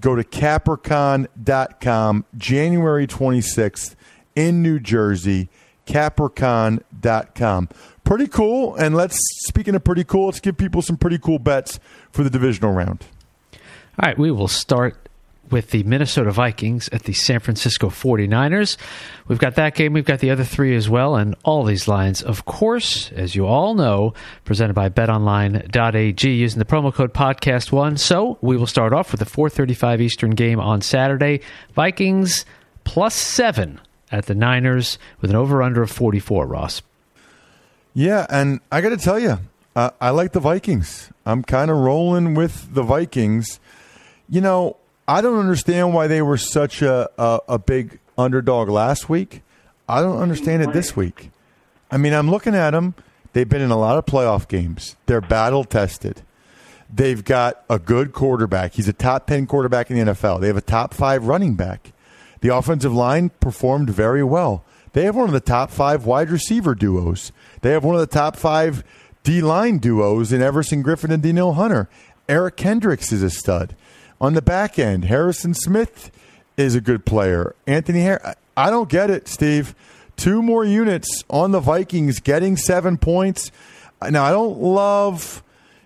Go 0.00 0.16
to 0.16 0.24
cappercon.com, 0.24 2.24
January 2.36 3.06
26th 3.06 3.94
in 4.34 4.64
New 4.64 4.80
Jersey, 4.80 5.48
cappercon.com. 5.86 7.68
Pretty 8.04 8.26
cool. 8.28 8.74
And 8.76 8.94
let's, 8.94 9.18
speaking 9.46 9.74
of 9.74 9.84
pretty 9.84 10.04
cool, 10.04 10.26
let's 10.26 10.40
give 10.40 10.56
people 10.56 10.82
some 10.82 10.96
pretty 10.96 11.18
cool 11.18 11.38
bets 11.38 11.80
for 12.12 12.22
the 12.22 12.30
divisional 12.30 12.72
round. 12.72 13.04
All 13.54 14.08
right, 14.08 14.18
we 14.18 14.30
will 14.30 14.48
start 14.48 15.06
with 15.50 15.70
the 15.70 15.82
Minnesota 15.84 16.30
Vikings 16.30 16.88
at 16.90 17.04
the 17.04 17.12
San 17.12 17.40
Francisco 17.40 17.88
49ers. 17.88 18.76
We've 19.28 19.38
got 19.38 19.54
that 19.54 19.74
game, 19.74 19.92
we've 19.92 20.04
got 20.04 20.20
the 20.20 20.30
other 20.30 20.44
three 20.44 20.74
as 20.74 20.88
well, 20.88 21.16
and 21.16 21.34
all 21.44 21.64
these 21.64 21.88
lines, 21.88 22.22
of 22.22 22.44
course, 22.44 23.12
as 23.12 23.34
you 23.34 23.46
all 23.46 23.74
know, 23.74 24.14
presented 24.44 24.74
by 24.74 24.88
betonline.ag 24.88 26.28
using 26.28 26.58
the 26.58 26.64
promo 26.64 26.92
code 26.92 27.14
podcast1. 27.14 27.98
So 27.98 28.38
we 28.40 28.56
will 28.56 28.66
start 28.66 28.92
off 28.92 29.12
with 29.12 29.20
the 29.20 29.26
435 29.26 30.00
Eastern 30.00 30.30
game 30.30 30.60
on 30.60 30.80
Saturday. 30.80 31.40
Vikings 31.74 32.44
plus 32.84 33.14
seven 33.14 33.80
at 34.10 34.26
the 34.26 34.34
Niners 34.34 34.98
with 35.20 35.30
an 35.30 35.36
over 35.36 35.62
under 35.62 35.82
of 35.82 35.90
44, 35.90 36.46
Ross. 36.46 36.82
Yeah, 37.94 38.26
and 38.28 38.60
I 38.70 38.80
got 38.80 38.90
to 38.90 38.96
tell 38.96 39.18
you, 39.18 39.38
uh, 39.74 39.90
I 40.00 40.10
like 40.10 40.32
the 40.32 40.40
Vikings. 40.40 41.10
I'm 41.24 41.42
kind 41.42 41.70
of 41.70 41.78
rolling 41.78 42.34
with 42.34 42.74
the 42.74 42.82
Vikings. 42.82 43.58
You 44.28 44.40
know, 44.40 44.76
I 45.08 45.20
don't 45.20 45.38
understand 45.38 45.94
why 45.94 46.06
they 46.06 46.22
were 46.22 46.36
such 46.36 46.82
a, 46.82 47.08
a, 47.18 47.40
a 47.48 47.58
big 47.58 47.98
underdog 48.18 48.68
last 48.68 49.08
week. 49.08 49.42
I 49.88 50.02
don't 50.02 50.18
understand 50.18 50.62
it 50.62 50.72
this 50.72 50.96
week. 50.96 51.30
I 51.90 51.96
mean, 51.96 52.12
I'm 52.12 52.30
looking 52.30 52.54
at 52.54 52.70
them. 52.70 52.94
They've 53.32 53.48
been 53.48 53.60
in 53.62 53.70
a 53.70 53.78
lot 53.78 53.98
of 53.98 54.06
playoff 54.06 54.48
games. 54.48 54.96
They're 55.06 55.20
battle 55.20 55.64
tested. 55.64 56.22
They've 56.92 57.22
got 57.22 57.64
a 57.68 57.78
good 57.78 58.12
quarterback. 58.12 58.72
He's 58.72 58.88
a 58.88 58.92
top 58.92 59.26
10 59.26 59.46
quarterback 59.46 59.90
in 59.90 59.96
the 59.96 60.12
NFL. 60.12 60.40
They 60.40 60.46
have 60.46 60.56
a 60.56 60.62
top 60.62 60.94
five 60.94 61.26
running 61.26 61.54
back. 61.54 61.92
The 62.40 62.54
offensive 62.54 62.92
line 62.92 63.30
performed 63.40 63.90
very 63.90 64.22
well. 64.22 64.64
They 64.92 65.04
have 65.04 65.16
one 65.16 65.28
of 65.28 65.32
the 65.32 65.40
top 65.40 65.70
five 65.70 66.06
wide 66.06 66.30
receiver 66.30 66.74
duos. 66.74 67.32
They 67.60 67.70
have 67.72 67.84
one 67.84 67.94
of 67.94 68.00
the 68.00 68.06
top 68.06 68.36
five 68.36 68.82
D 69.22 69.42
line 69.42 69.78
duos 69.78 70.32
in 70.32 70.40
Everson 70.40 70.82
Griffen 70.82 71.12
and 71.12 71.22
Danielle 71.22 71.54
Hunter. 71.54 71.88
Eric 72.28 72.56
Kendricks 72.56 73.12
is 73.12 73.22
a 73.22 73.30
stud. 73.30 73.76
On 74.20 74.34
the 74.34 74.42
back 74.42 74.78
end, 74.78 75.04
Harrison 75.04 75.52
Smith 75.52 76.10
is 76.56 76.74
a 76.74 76.80
good 76.80 77.04
player. 77.04 77.54
Anthony 77.66 78.00
Harris. 78.00 78.34
I 78.56 78.70
don't 78.70 78.88
get 78.88 79.10
it, 79.10 79.28
Steve. 79.28 79.74
Two 80.16 80.42
more 80.42 80.64
units 80.64 81.24
on 81.28 81.50
the 81.50 81.60
Vikings 81.60 82.20
getting 82.20 82.56
seven 82.56 82.96
points. 82.96 83.52
Now, 84.00 84.24
I 84.24 84.30
don't 84.30 84.58
love, 84.58 85.42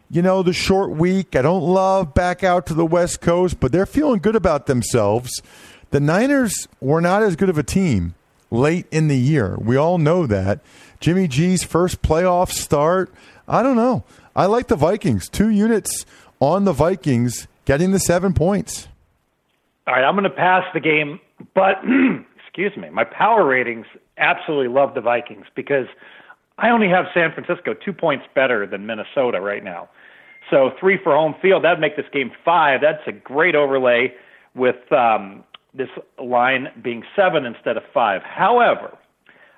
you 0.08 0.22
know, 0.22 0.44
the 0.44 0.52
short 0.52 0.90
week. 0.90 1.34
I 1.34 1.42
don't 1.42 1.64
love 1.64 2.14
back 2.14 2.44
out 2.44 2.66
to 2.66 2.74
the 2.74 2.86
West 2.86 3.20
Coast, 3.20 3.58
but 3.58 3.72
they're 3.72 3.86
feeling 3.86 4.20
good 4.20 4.36
about 4.36 4.66
themselves. 4.66 5.42
The 5.90 6.00
Niners 6.00 6.68
were 6.80 7.00
not 7.00 7.22
as 7.22 7.36
good 7.36 7.48
of 7.48 7.58
a 7.58 7.62
team 7.62 8.14
late 8.50 8.86
in 8.90 9.08
the 9.08 9.16
year. 9.16 9.56
We 9.58 9.76
all 9.76 9.98
know 9.98 10.26
that. 10.26 10.60
Jimmy 11.00 11.26
G's 11.26 11.64
first 11.64 12.02
playoff 12.02 12.50
start. 12.50 13.12
I 13.48 13.62
don't 13.62 13.76
know. 13.76 14.04
I 14.36 14.46
like 14.46 14.68
the 14.68 14.76
Vikings. 14.76 15.28
Two 15.28 15.48
units 15.48 16.06
on 16.38 16.64
the 16.64 16.72
Vikings 16.72 17.48
getting 17.64 17.90
the 17.90 17.98
seven 17.98 18.34
points. 18.34 18.88
All 19.86 19.94
right, 19.94 20.04
I'm 20.04 20.14
going 20.14 20.24
to 20.24 20.30
pass 20.30 20.64
the 20.72 20.80
game, 20.80 21.18
but 21.54 21.82
excuse 22.46 22.76
me, 22.76 22.90
my 22.90 23.04
power 23.04 23.44
ratings 23.44 23.86
absolutely 24.18 24.68
love 24.68 24.94
the 24.94 25.00
Vikings 25.00 25.46
because 25.56 25.86
I 26.58 26.70
only 26.70 26.88
have 26.88 27.06
San 27.12 27.32
Francisco 27.32 27.74
two 27.74 27.92
points 27.92 28.26
better 28.34 28.66
than 28.66 28.86
Minnesota 28.86 29.40
right 29.40 29.64
now. 29.64 29.88
So 30.50 30.70
three 30.78 30.98
for 31.02 31.14
home 31.14 31.34
field, 31.40 31.64
that'd 31.64 31.80
make 31.80 31.96
this 31.96 32.06
game 32.12 32.30
five. 32.44 32.80
That's 32.80 33.02
a 33.06 33.12
great 33.12 33.54
overlay 33.54 34.12
with 34.54 34.92
um, 34.92 35.44
this 35.74 35.88
line 36.22 36.68
being 36.82 37.02
seven 37.14 37.44
instead 37.44 37.76
of 37.76 37.82
five. 37.94 38.22
However, 38.22 38.96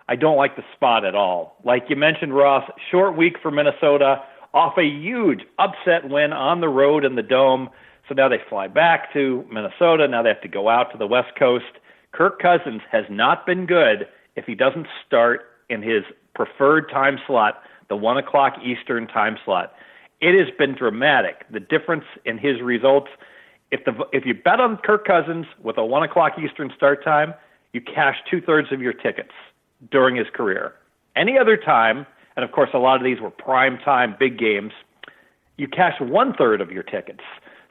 I 0.08 0.16
don't 0.16 0.36
like 0.36 0.56
the 0.56 0.64
spot 0.74 1.04
at 1.04 1.14
all. 1.14 1.56
Like 1.64 1.84
you 1.88 1.96
mentioned, 1.96 2.34
Ross, 2.34 2.68
short 2.90 3.16
week 3.16 3.36
for 3.40 3.50
Minnesota 3.50 4.22
off 4.52 4.76
a 4.76 4.84
huge 4.84 5.40
upset 5.58 6.08
win 6.08 6.32
on 6.32 6.60
the 6.60 6.68
road 6.68 7.04
in 7.04 7.14
the 7.14 7.22
Dome. 7.22 7.70
So 8.08 8.14
now 8.14 8.28
they 8.28 8.38
fly 8.48 8.68
back 8.68 9.12
to 9.14 9.44
Minnesota. 9.50 10.06
Now 10.08 10.22
they 10.22 10.28
have 10.28 10.42
to 10.42 10.48
go 10.48 10.68
out 10.68 10.92
to 10.92 10.98
the 10.98 11.06
West 11.06 11.34
Coast. 11.38 11.64
Kirk 12.12 12.40
Cousins 12.40 12.82
has 12.90 13.04
not 13.08 13.46
been 13.46 13.64
good 13.64 14.06
if 14.36 14.44
he 14.44 14.54
doesn't 14.54 14.86
start 15.06 15.42
in 15.70 15.82
his 15.82 16.02
preferred 16.34 16.90
time 16.90 17.18
slot, 17.26 17.62
the 17.88 17.96
one 17.96 18.18
o'clock 18.18 18.54
Eastern 18.62 19.06
time 19.06 19.38
slot. 19.44 19.72
It 20.20 20.38
has 20.38 20.54
been 20.58 20.74
dramatic. 20.74 21.46
The 21.50 21.60
difference 21.60 22.04
in 22.24 22.38
his 22.38 22.60
results. 22.60 23.08
If 23.72 23.84
the 23.84 23.94
if 24.12 24.24
you 24.24 24.34
bet 24.34 24.60
on 24.60 24.76
Kirk 24.76 25.06
Cousins 25.06 25.46
with 25.62 25.78
a 25.78 25.84
one 25.84 26.02
o'clock 26.04 26.34
Eastern 26.38 26.70
start 26.76 27.02
time, 27.02 27.34
you 27.72 27.80
cash 27.80 28.18
two 28.30 28.40
thirds 28.40 28.70
of 28.70 28.80
your 28.80 28.92
tickets 28.92 29.32
during 29.90 30.14
his 30.14 30.26
career. 30.32 30.74
Any 31.16 31.38
other 31.38 31.56
time, 31.56 32.06
and 32.36 32.44
of 32.44 32.52
course 32.52 32.70
a 32.74 32.78
lot 32.78 32.96
of 32.96 33.02
these 33.02 33.18
were 33.20 33.30
prime 33.30 33.78
time 33.78 34.14
big 34.20 34.38
games, 34.38 34.72
you 35.56 35.66
cash 35.66 35.94
one 36.00 36.34
third 36.34 36.60
of 36.60 36.70
your 36.70 36.82
tickets. 36.82 37.22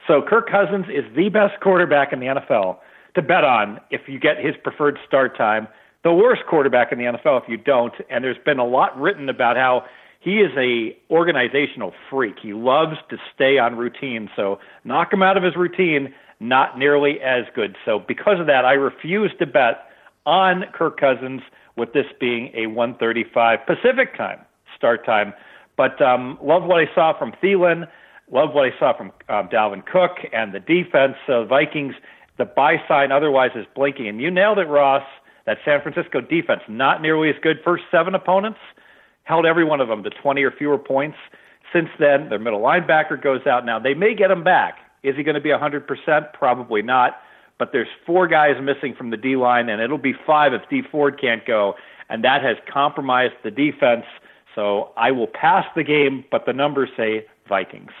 So 0.06 0.20
Kirk 0.20 0.50
Cousins 0.50 0.86
is 0.92 1.04
the 1.14 1.28
best 1.28 1.60
quarterback 1.60 2.12
in 2.12 2.18
the 2.18 2.26
NFL 2.26 2.78
to 3.14 3.22
bet 3.22 3.44
on 3.44 3.80
if 3.90 4.02
you 4.08 4.18
get 4.18 4.38
his 4.38 4.54
preferred 4.62 4.98
start 5.06 5.36
time. 5.36 5.68
The 6.02 6.12
worst 6.12 6.42
quarterback 6.48 6.90
in 6.90 6.98
the 6.98 7.04
NFL 7.04 7.42
if 7.42 7.48
you 7.48 7.56
don't. 7.56 7.94
And 8.10 8.24
there's 8.24 8.42
been 8.44 8.58
a 8.58 8.66
lot 8.66 8.98
written 9.00 9.28
about 9.28 9.56
how 9.56 9.84
he 10.22 10.38
is 10.38 10.52
a 10.56 10.96
organizational 11.12 11.92
freak. 12.08 12.36
He 12.40 12.52
loves 12.52 12.96
to 13.10 13.16
stay 13.34 13.58
on 13.58 13.76
routine. 13.76 14.30
So 14.36 14.60
knock 14.84 15.12
him 15.12 15.20
out 15.20 15.36
of 15.36 15.42
his 15.42 15.56
routine, 15.56 16.14
not 16.38 16.78
nearly 16.78 17.20
as 17.20 17.44
good. 17.56 17.76
So 17.84 17.98
because 17.98 18.38
of 18.38 18.46
that, 18.46 18.64
I 18.64 18.74
refuse 18.74 19.32
to 19.40 19.46
bet 19.46 19.88
on 20.24 20.64
Kirk 20.72 21.00
Cousins 21.00 21.42
with 21.76 21.92
this 21.92 22.06
being 22.20 22.52
a 22.54 22.68
135 22.68 23.58
Pacific 23.66 24.16
time 24.16 24.38
start 24.76 25.04
time. 25.04 25.34
But 25.76 26.00
um, 26.00 26.38
love 26.40 26.62
what 26.62 26.78
I 26.78 26.94
saw 26.94 27.18
from 27.18 27.32
Thielen. 27.42 27.88
Love 28.30 28.54
what 28.54 28.64
I 28.64 28.78
saw 28.78 28.96
from 28.96 29.08
um, 29.28 29.48
Dalvin 29.48 29.84
Cook 29.84 30.18
and 30.32 30.54
the 30.54 30.60
defense. 30.60 31.14
So 31.26 31.44
Vikings, 31.44 31.94
the 32.38 32.44
buy 32.44 32.76
sign 32.86 33.10
otherwise 33.10 33.50
is 33.56 33.66
blinking. 33.74 34.06
And 34.06 34.20
you 34.20 34.30
nailed 34.30 34.58
it, 34.58 34.68
Ross. 34.68 35.02
That 35.44 35.58
San 35.64 35.82
Francisco 35.82 36.20
defense, 36.20 36.60
not 36.68 37.02
nearly 37.02 37.28
as 37.28 37.34
good. 37.42 37.56
First 37.64 37.82
seven 37.90 38.14
opponents, 38.14 38.60
held 39.24 39.46
every 39.46 39.64
one 39.64 39.80
of 39.80 39.88
them 39.88 40.02
to 40.02 40.10
20 40.10 40.42
or 40.42 40.50
fewer 40.50 40.78
points. 40.78 41.16
Since 41.72 41.88
then, 41.98 42.28
their 42.28 42.38
middle 42.38 42.60
linebacker 42.60 43.22
goes 43.22 43.46
out. 43.46 43.64
Now, 43.64 43.78
they 43.78 43.94
may 43.94 44.14
get 44.14 44.30
him 44.30 44.44
back. 44.44 44.78
Is 45.02 45.16
he 45.16 45.22
going 45.22 45.34
to 45.34 45.40
be 45.40 45.50
100%? 45.50 46.32
Probably 46.32 46.82
not. 46.82 47.16
But 47.58 47.70
there's 47.72 47.88
four 48.06 48.26
guys 48.28 48.56
missing 48.60 48.94
from 48.96 49.10
the 49.10 49.16
D 49.16 49.36
line, 49.36 49.68
and 49.68 49.80
it'll 49.80 49.98
be 49.98 50.14
five 50.26 50.52
if 50.52 50.62
Dee 50.68 50.82
Ford 50.90 51.20
can't 51.20 51.46
go. 51.46 51.74
And 52.08 52.24
that 52.24 52.42
has 52.42 52.56
compromised 52.72 53.34
the 53.44 53.50
defense. 53.50 54.04
So 54.54 54.90
I 54.96 55.12
will 55.12 55.28
pass 55.28 55.64
the 55.74 55.84
game, 55.84 56.24
but 56.30 56.44
the 56.46 56.52
numbers 56.52 56.90
say 56.96 57.26
Vikings. 57.48 57.92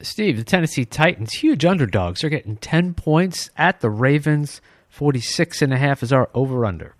Steve, 0.00 0.36
the 0.36 0.44
Tennessee 0.44 0.84
Titans, 0.84 1.32
huge 1.32 1.64
underdogs. 1.64 2.20
They're 2.20 2.30
getting 2.30 2.56
10 2.56 2.94
points 2.94 3.50
at 3.56 3.80
the 3.80 3.90
Ravens. 3.90 4.60
46 4.88 5.62
and 5.62 5.72
a 5.72 5.78
half 5.78 6.02
is 6.02 6.12
our 6.12 6.28
over 6.34 6.66
under. 6.66 6.96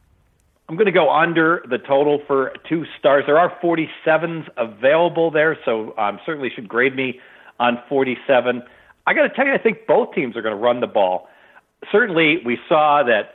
I'm 0.73 0.79
going 0.79 0.87
to 0.87 0.91
go 0.91 1.11
under 1.11 1.63
the 1.69 1.77
total 1.77 2.23
for 2.27 2.55
two 2.67 2.87
stars. 2.99 3.25
There 3.27 3.39
are 3.39 3.55
47s 3.63 4.49
available 4.57 5.31
there, 5.31 5.59
so 5.67 5.95
um, 5.99 6.19
certainly 6.25 6.49
should 6.49 6.67
grade 6.67 6.97
me 6.97 7.21
on 7.61 7.77
47. 7.91 8.63
I 9.07 9.13
got 9.13 9.25
to 9.25 9.29
tell 9.29 9.45
you, 9.45 9.53
I 9.53 9.59
think 9.59 9.87
both 9.87 10.15
teams 10.15 10.35
are 10.35 10.41
going 10.41 10.57
to 10.57 10.59
run 10.59 10.81
the 10.81 10.87
ball. 10.87 11.29
Certainly, 11.93 12.39
we 12.47 12.57
saw 12.71 13.03
that 13.03 13.35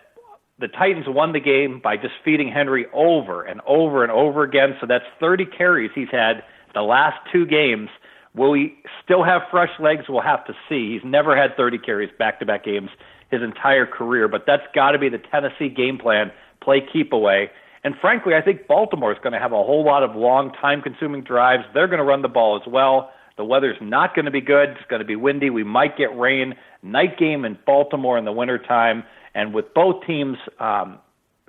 the 0.58 0.68
Titans 0.68 1.06
won 1.08 1.32
the 1.32 1.40
game 1.40 1.80
by 1.80 1.96
just 1.96 2.16
feeding 2.26 2.52
Henry 2.52 2.88
over 2.92 3.44
and 3.44 3.62
over 3.68 4.02
and 4.02 4.12
over 4.12 4.42
again. 4.42 4.76
So 4.82 4.88
that's 4.88 5.06
30 5.20 5.46
carries 5.46 5.92
he's 5.94 6.10
had 6.12 6.44
the 6.74 6.82
last 6.82 7.20
two 7.32 7.46
games. 7.46 7.90
Will 8.34 8.56
he 8.56 8.74
still 9.04 9.24
have 9.24 9.44
fresh 9.52 9.80
legs? 9.80 10.06
We'll 10.10 10.24
have 10.24 10.44
to 10.46 10.54
see. 10.68 10.94
He's 10.94 11.08
never 11.08 11.38
had 11.38 11.56
30 11.56 11.78
carries 11.78 12.10
back 12.18 12.40
to 12.40 12.48
back 12.48 12.64
games 12.64 12.90
his 13.30 13.44
entire 13.44 13.86
career, 13.86 14.28
but 14.28 14.46
that's 14.48 14.64
got 14.74 14.92
to 14.92 14.98
be 14.98 15.10
the 15.10 15.20
Tennessee 15.20 15.70
game 15.70 16.00
plan 16.00 16.32
play 16.68 16.82
keep 16.82 17.14
away. 17.14 17.50
And 17.86 17.96
frankly, 18.02 18.36
I 18.36 18.42
think 18.42 18.68
Baltimore 18.68 19.14
is 19.14 19.18
going 19.24 19.32
to 19.32 19.40
have 19.40 19.54
a 19.54 19.64
whole 19.64 19.86
lot 19.86 20.04
of 20.04 20.18
long, 20.18 20.52
time 20.52 20.82
consuming 20.82 21.22
drives. 21.22 21.64
They're 21.74 21.88
going 21.88 22.00
to 22.00 22.04
run 22.04 22.22
the 22.22 22.28
ball 22.28 22.60
as 22.62 22.68
well. 22.68 23.10
The 23.38 23.46
weather's 23.46 23.78
not 23.80 24.14
going 24.14 24.26
to 24.26 24.32
be 24.32 24.42
good. 24.42 24.72
It's 24.72 24.90
going 24.90 25.00
to 25.00 25.06
be 25.06 25.16
windy. 25.16 25.50
We 25.50 25.64
might 25.64 25.98
get 25.98 26.18
rain. 26.18 26.56
Night 26.84 27.18
game 27.18 27.46
in 27.46 27.58
Baltimore 27.66 28.18
in 28.18 28.26
the 28.26 28.34
wintertime. 28.34 29.04
And 29.34 29.54
with 29.54 29.74
both 29.74 30.06
teams 30.06 30.38
um, 30.60 30.98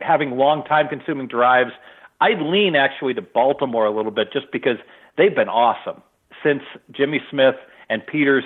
having 0.00 0.37
long 0.37 0.62
time 0.64 0.87
consuming 0.87 1.26
drives, 1.26 1.72
I'd 2.20 2.40
lean 2.40 2.76
actually 2.76 3.14
to 3.14 3.22
Baltimore 3.22 3.87
a 3.87 3.90
little 3.90 4.12
bit 4.12 4.33
just 4.33 4.46
because 4.52 4.76
they've 5.16 5.35
been 5.35 5.48
awesome 5.48 6.00
since 6.44 6.62
Jimmy 6.92 7.20
Smith 7.28 7.57
and 7.90 8.07
Peters 8.07 8.44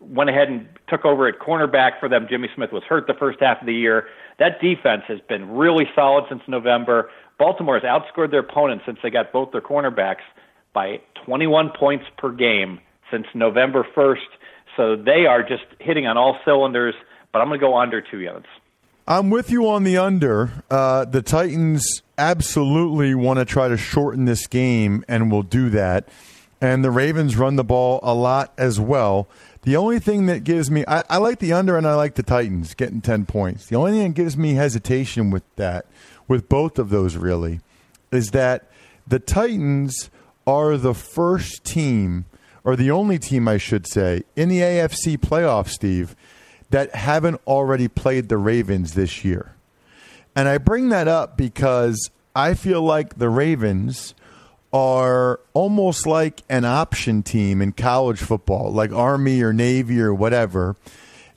went 0.00 0.30
ahead 0.30 0.48
and 0.48 0.66
took 0.88 1.04
over 1.04 1.28
at 1.28 1.38
cornerback 1.38 2.00
for 2.00 2.08
them. 2.08 2.26
Jimmy 2.28 2.48
Smith 2.54 2.72
was 2.72 2.82
hurt 2.84 3.06
the 3.06 3.14
first 3.14 3.38
half 3.40 3.60
of 3.60 3.66
the 3.66 3.74
year. 3.74 4.06
That 4.38 4.60
defense 4.60 5.02
has 5.08 5.20
been 5.28 5.50
really 5.50 5.84
solid 5.94 6.24
since 6.28 6.42
November. 6.48 7.10
Baltimore 7.38 7.78
has 7.78 7.84
outscored 7.84 8.30
their 8.30 8.40
opponents 8.40 8.84
since 8.86 8.98
they 9.02 9.10
got 9.10 9.32
both 9.32 9.52
their 9.52 9.60
cornerbacks 9.60 10.24
by 10.72 11.00
21 11.26 11.72
points 11.78 12.04
per 12.18 12.32
game 12.32 12.80
since 13.10 13.26
November 13.34 13.86
1st. 13.96 14.16
So 14.76 14.96
they 14.96 15.26
are 15.26 15.42
just 15.42 15.64
hitting 15.78 16.06
on 16.06 16.16
all 16.16 16.38
cylinders, 16.44 16.94
but 17.32 17.40
I'm 17.40 17.48
going 17.48 17.60
to 17.60 17.66
go 17.66 17.76
under 17.76 18.00
two 18.00 18.20
units. 18.20 18.46
I'm 19.06 19.30
with 19.30 19.50
you 19.50 19.68
on 19.68 19.84
the 19.84 19.98
under. 19.98 20.62
Uh, 20.70 21.04
the 21.04 21.20
Titans 21.20 22.02
absolutely 22.16 23.14
want 23.14 23.38
to 23.40 23.44
try 23.44 23.68
to 23.68 23.76
shorten 23.76 24.24
this 24.24 24.46
game 24.46 25.04
and 25.08 25.32
will 25.32 25.42
do 25.42 25.70
that. 25.70 26.08
And 26.60 26.84
the 26.84 26.90
Ravens 26.90 27.36
run 27.36 27.56
the 27.56 27.64
ball 27.64 28.00
a 28.02 28.14
lot 28.14 28.52
as 28.58 28.78
well. 28.78 29.28
The 29.62 29.76
only 29.76 29.98
thing 29.98 30.26
that 30.26 30.44
gives 30.44 30.70
me, 30.70 30.84
I, 30.86 31.02
I, 31.08 31.16
like 31.16 31.38
the 31.38 31.52
under 31.52 31.76
and 31.76 31.86
I 31.86 31.94
like 31.94 32.14
the 32.14 32.22
Titans 32.22 32.74
getting 32.74 33.00
10 33.00 33.26
points. 33.26 33.66
The 33.66 33.76
only 33.76 33.92
thing 33.92 34.08
that 34.08 34.14
gives 34.14 34.36
me 34.36 34.54
hesitation 34.54 35.30
with 35.30 35.42
that, 35.56 35.86
with 36.28 36.48
both 36.48 36.78
of 36.78 36.90
those 36.90 37.16
really, 37.16 37.60
is 38.10 38.30
that 38.30 38.70
the 39.06 39.18
Titans 39.18 40.10
are 40.46 40.76
the 40.76 40.94
first 40.94 41.64
team, 41.64 42.26
or 42.64 42.76
the 42.76 42.90
only 42.90 43.18
team, 43.18 43.48
I 43.48 43.56
should 43.58 43.86
say, 43.86 44.22
in 44.36 44.48
the 44.48 44.60
AFC 44.60 45.16
playoffs, 45.18 45.70
Steve, 45.70 46.16
that 46.70 46.94
haven't 46.94 47.40
already 47.46 47.88
played 47.88 48.28
the 48.28 48.38
Ravens 48.38 48.94
this 48.94 49.24
year. 49.24 49.54
And 50.34 50.48
I 50.48 50.58
bring 50.58 50.88
that 50.90 51.08
up 51.08 51.36
because 51.36 52.10
I 52.34 52.54
feel 52.54 52.82
like 52.82 53.18
the 53.18 53.28
Ravens 53.28 54.14
are 54.72 55.40
almost 55.52 56.06
like 56.06 56.42
an 56.48 56.64
option 56.64 57.22
team 57.22 57.60
in 57.60 57.72
college 57.72 58.20
football, 58.20 58.72
like 58.72 58.92
Army 58.92 59.42
or 59.42 59.52
Navy 59.52 60.00
or 60.00 60.14
whatever. 60.14 60.76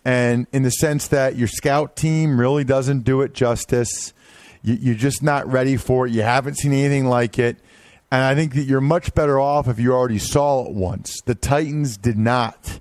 And 0.05 0.47
in 0.51 0.63
the 0.63 0.69
sense 0.69 1.07
that 1.07 1.35
your 1.35 1.47
scout 1.47 1.95
team 1.95 2.39
really 2.39 2.63
doesn't 2.63 3.01
do 3.01 3.21
it 3.21 3.33
justice. 3.33 4.13
You, 4.61 4.91
are 4.91 4.97
just 4.97 5.23
not 5.23 5.51
ready 5.51 5.77
for 5.77 6.05
it. 6.05 6.13
You 6.13 6.21
haven't 6.21 6.57
seen 6.57 6.73
anything 6.73 7.05
like 7.05 7.39
it. 7.39 7.57
And 8.11 8.21
I 8.21 8.35
think 8.35 8.53
that 8.53 8.63
you're 8.63 8.81
much 8.81 9.15
better 9.15 9.39
off 9.39 9.67
if 9.67 9.79
you 9.79 9.93
already 9.93 10.19
saw 10.19 10.65
it 10.65 10.73
once. 10.73 11.19
The 11.25 11.35
Titans 11.35 11.97
did 11.97 12.17
not. 12.17 12.79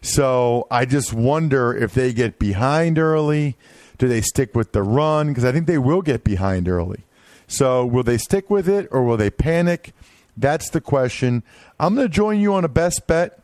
So 0.00 0.66
I 0.70 0.84
just 0.84 1.12
wonder 1.12 1.74
if 1.74 1.92
they 1.94 2.12
get 2.12 2.38
behind 2.38 2.98
early. 2.98 3.56
Do 3.98 4.06
they 4.06 4.20
stick 4.20 4.54
with 4.54 4.72
the 4.72 4.82
run? 4.82 5.28
Because 5.28 5.44
I 5.44 5.50
think 5.50 5.66
they 5.66 5.78
will 5.78 6.02
get 6.02 6.22
behind 6.22 6.68
early. 6.68 7.04
So 7.48 7.84
will 7.84 8.04
they 8.04 8.18
stick 8.18 8.48
with 8.50 8.68
it 8.68 8.86
or 8.92 9.02
will 9.02 9.16
they 9.16 9.30
panic? 9.30 9.92
That's 10.36 10.70
the 10.70 10.80
question. 10.80 11.42
I'm 11.80 11.96
going 11.96 12.06
to 12.06 12.12
join 12.12 12.38
you 12.38 12.54
on 12.54 12.64
a 12.64 12.68
best 12.68 13.06
bet. 13.08 13.40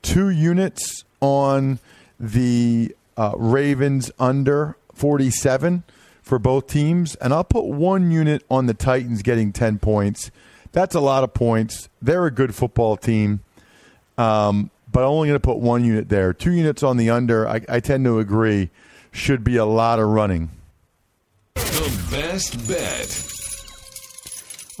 Two 0.00 0.30
units 0.30 1.04
on 1.20 1.80
the 2.18 2.94
uh, 3.16 3.34
Ravens 3.36 4.10
under 4.18 4.76
47 4.94 5.82
for 6.22 6.38
both 6.38 6.68
teams, 6.68 7.16
and 7.16 7.32
I'll 7.32 7.44
put 7.44 7.64
one 7.64 8.10
unit 8.10 8.44
on 8.50 8.66
the 8.66 8.74
Titans 8.74 9.22
getting 9.22 9.52
10 9.52 9.78
points. 9.78 10.30
That's 10.72 10.94
a 10.94 11.00
lot 11.00 11.24
of 11.24 11.34
points. 11.34 11.88
They're 12.00 12.26
a 12.26 12.30
good 12.30 12.54
football 12.54 12.96
team, 12.96 13.40
um, 14.16 14.70
but 14.92 15.00
I'm 15.00 15.10
only 15.10 15.28
going 15.28 15.40
to 15.40 15.44
put 15.44 15.58
one 15.58 15.84
unit 15.84 16.08
there. 16.08 16.32
Two 16.32 16.52
units 16.52 16.82
on 16.82 16.96
the 16.96 17.10
under, 17.10 17.48
I, 17.48 17.62
I 17.68 17.80
tend 17.80 18.04
to 18.04 18.18
agree, 18.18 18.70
should 19.10 19.42
be 19.42 19.56
a 19.56 19.64
lot 19.64 19.98
of 19.98 20.08
running. 20.08 20.50
The 21.54 22.06
best 22.10 22.68
bet. 22.68 23.27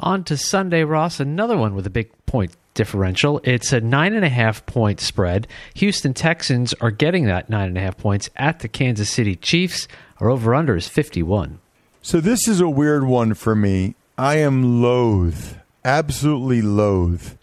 On 0.00 0.22
to 0.24 0.36
Sunday, 0.36 0.84
Ross, 0.84 1.18
another 1.18 1.56
one 1.56 1.74
with 1.74 1.86
a 1.86 1.90
big 1.90 2.10
point 2.26 2.52
differential. 2.74 3.40
It's 3.42 3.72
a 3.72 3.80
nine 3.80 4.14
and 4.14 4.24
a 4.24 4.28
half 4.28 4.64
point 4.64 5.00
spread. 5.00 5.48
Houston 5.74 6.14
Texans 6.14 6.72
are 6.74 6.92
getting 6.92 7.26
that 7.26 7.50
nine 7.50 7.68
and 7.68 7.76
a 7.78 7.80
half 7.80 7.96
points 7.96 8.30
at 8.36 8.60
the 8.60 8.68
Kansas 8.68 9.10
City 9.10 9.34
Chiefs. 9.34 9.88
Our 10.20 10.30
over 10.30 10.54
under 10.54 10.76
is 10.76 10.86
51. 10.88 11.58
So 12.02 12.20
this 12.20 12.46
is 12.46 12.60
a 12.60 12.68
weird 12.68 13.04
one 13.04 13.34
for 13.34 13.56
me. 13.56 13.96
I 14.16 14.36
am 14.36 14.80
loath, 14.80 15.58
absolutely 15.84 16.62
loath, 16.62 17.36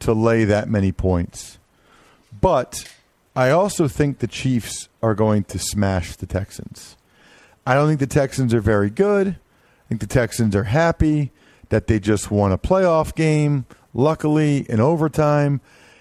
to 0.00 0.14
lay 0.14 0.44
that 0.44 0.68
many 0.68 0.92
points. 0.92 1.58
But 2.40 2.90
I 3.36 3.50
also 3.50 3.88
think 3.88 4.18
the 4.18 4.26
Chiefs 4.26 4.88
are 5.02 5.14
going 5.14 5.44
to 5.44 5.58
smash 5.58 6.16
the 6.16 6.26
Texans. 6.26 6.96
I 7.66 7.74
don't 7.74 7.88
think 7.88 8.00
the 8.00 8.06
Texans 8.06 8.54
are 8.54 8.60
very 8.60 8.88
good. 8.88 9.28
I 9.28 9.88
think 9.88 10.00
the 10.00 10.06
Texans 10.06 10.56
are 10.56 10.64
happy 10.64 11.30
that 11.68 11.86
they 11.86 11.98
just 11.98 12.30
won 12.30 12.52
a 12.52 12.58
playoff 12.58 13.14
game, 13.14 13.66
luckily 13.94 14.66
in 14.68 14.80
overtime. 14.80 15.60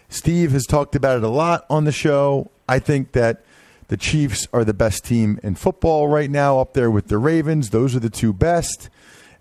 Steve 0.10 0.52
has 0.52 0.66
talked 0.66 0.96
about 0.96 1.18
it 1.18 1.24
a 1.24 1.30
lot 1.30 1.66
on 1.70 1.84
the 1.84 1.92
show. 1.92 2.52
I 2.68 2.80
think 2.80 3.12
that 3.14 3.44
the 3.90 3.98
Chiefs 3.98 4.48
are 4.54 4.64
the 4.64 4.74
best 4.74 5.06
team 5.06 5.40
in 5.44 5.56
football 5.56 6.08
right 6.08 6.30
now, 6.30 6.60
up 6.60 6.74
there 6.74 6.92
with 6.92 7.08
the 7.08 7.18
Ravens. 7.18 7.70
Those 7.70 7.96
are 7.96 8.00
the 8.00 8.10
two 8.10 8.34
best. 8.34 8.90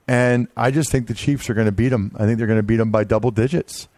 And 0.08 0.48
I 0.56 0.70
just 0.70 0.90
think 0.90 1.08
the 1.08 1.14
Chiefs 1.14 1.50
are 1.50 1.54
going 1.54 1.66
to 1.66 1.72
beat 1.72 1.88
them. 1.88 2.12
I 2.16 2.26
think 2.26 2.38
they're 2.38 2.46
going 2.46 2.58
to 2.58 2.62
beat 2.62 2.76
them 2.76 2.92
by 2.92 3.04
double 3.04 3.32
digits. 3.32 3.88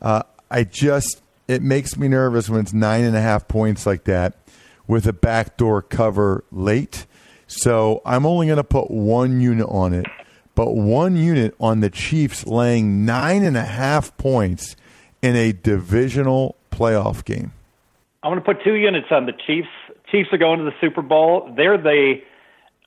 Uh, 0.00 0.22
I 0.50 0.64
just, 0.64 1.22
it 1.48 1.62
makes 1.62 1.96
me 1.96 2.08
nervous 2.08 2.48
when 2.48 2.60
it's 2.60 2.72
nine 2.72 3.04
and 3.04 3.16
a 3.16 3.20
half 3.20 3.48
points 3.48 3.84
like 3.84 4.04
that 4.04 4.38
with 4.86 5.06
a 5.06 5.12
backdoor 5.12 5.82
cover 5.82 6.44
late. 6.52 7.06
So 7.48 8.00
I'm 8.04 8.26
only 8.26 8.46
going 8.46 8.58
to 8.58 8.64
put 8.64 8.90
one 8.90 9.40
unit 9.40 9.66
on 9.68 9.92
it 9.92 10.06
but 10.60 10.74
one 10.74 11.16
unit 11.16 11.54
on 11.58 11.80
the 11.80 11.88
Chiefs 11.88 12.46
laying 12.46 13.06
nine 13.06 13.44
and 13.44 13.56
a 13.56 13.64
half 13.64 14.14
points 14.18 14.76
in 15.22 15.34
a 15.34 15.54
divisional 15.54 16.54
playoff 16.70 17.24
game. 17.24 17.54
I'm 18.22 18.30
going 18.30 18.42
to 18.42 18.44
put 18.44 18.62
two 18.62 18.74
units 18.74 19.06
on 19.10 19.24
the 19.24 19.32
Chiefs. 19.46 19.70
Chiefs 20.10 20.28
are 20.32 20.36
going 20.36 20.58
to 20.58 20.66
the 20.66 20.76
Super 20.78 21.00
Bowl. 21.00 21.50
They're 21.56 21.78
the, 21.78 22.16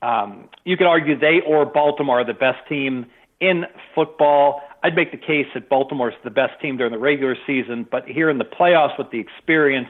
um, 0.04 0.50
you 0.66 0.78
could 0.78 0.86
argue 0.86 1.18
they 1.18 1.42
or 1.48 1.66
Baltimore 1.66 2.20
are 2.20 2.24
the 2.24 2.36
best 2.36 2.60
team 2.70 3.08
in 3.40 3.66
football. 3.96 4.62
I'd 4.84 4.96
make 4.96 5.10
the 5.10 5.18
case 5.18 5.48
that 5.56 5.68
Baltimore 5.68 6.10
is 6.10 6.16
the 6.24 6.30
best 6.30 6.62
team 6.62 6.78
during 6.78 6.94
the 6.94 7.00
regular 7.00 7.36
season, 7.48 7.88
but 7.90 8.08
here 8.08 8.30
in 8.30 8.38
the 8.38 8.46
playoffs 8.46 9.00
with 9.00 9.10
the 9.10 9.18
experience, 9.18 9.90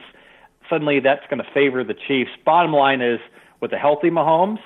suddenly 0.70 1.00
that's 1.00 1.26
going 1.28 1.44
to 1.44 1.50
favor 1.52 1.84
the 1.84 1.92
Chiefs. 2.08 2.30
Bottom 2.46 2.72
line 2.72 3.02
is, 3.02 3.20
with 3.60 3.74
a 3.74 3.78
healthy 3.78 4.08
Mahomes, 4.08 4.60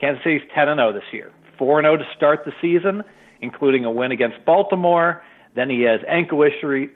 Kansas 0.00 0.24
City's 0.24 0.40
10 0.54 0.70
and 0.70 0.78
0 0.78 0.94
this 0.94 1.02
year. 1.12 1.32
4 1.60 1.82
0 1.82 1.98
to 1.98 2.04
start 2.16 2.46
the 2.46 2.52
season, 2.60 3.04
including 3.42 3.84
a 3.84 3.90
win 3.90 4.10
against 4.10 4.42
Baltimore. 4.46 5.22
Then 5.54 5.68
he 5.68 5.82
has 5.82 6.00
ankle 6.08 6.42
issues 6.42 6.90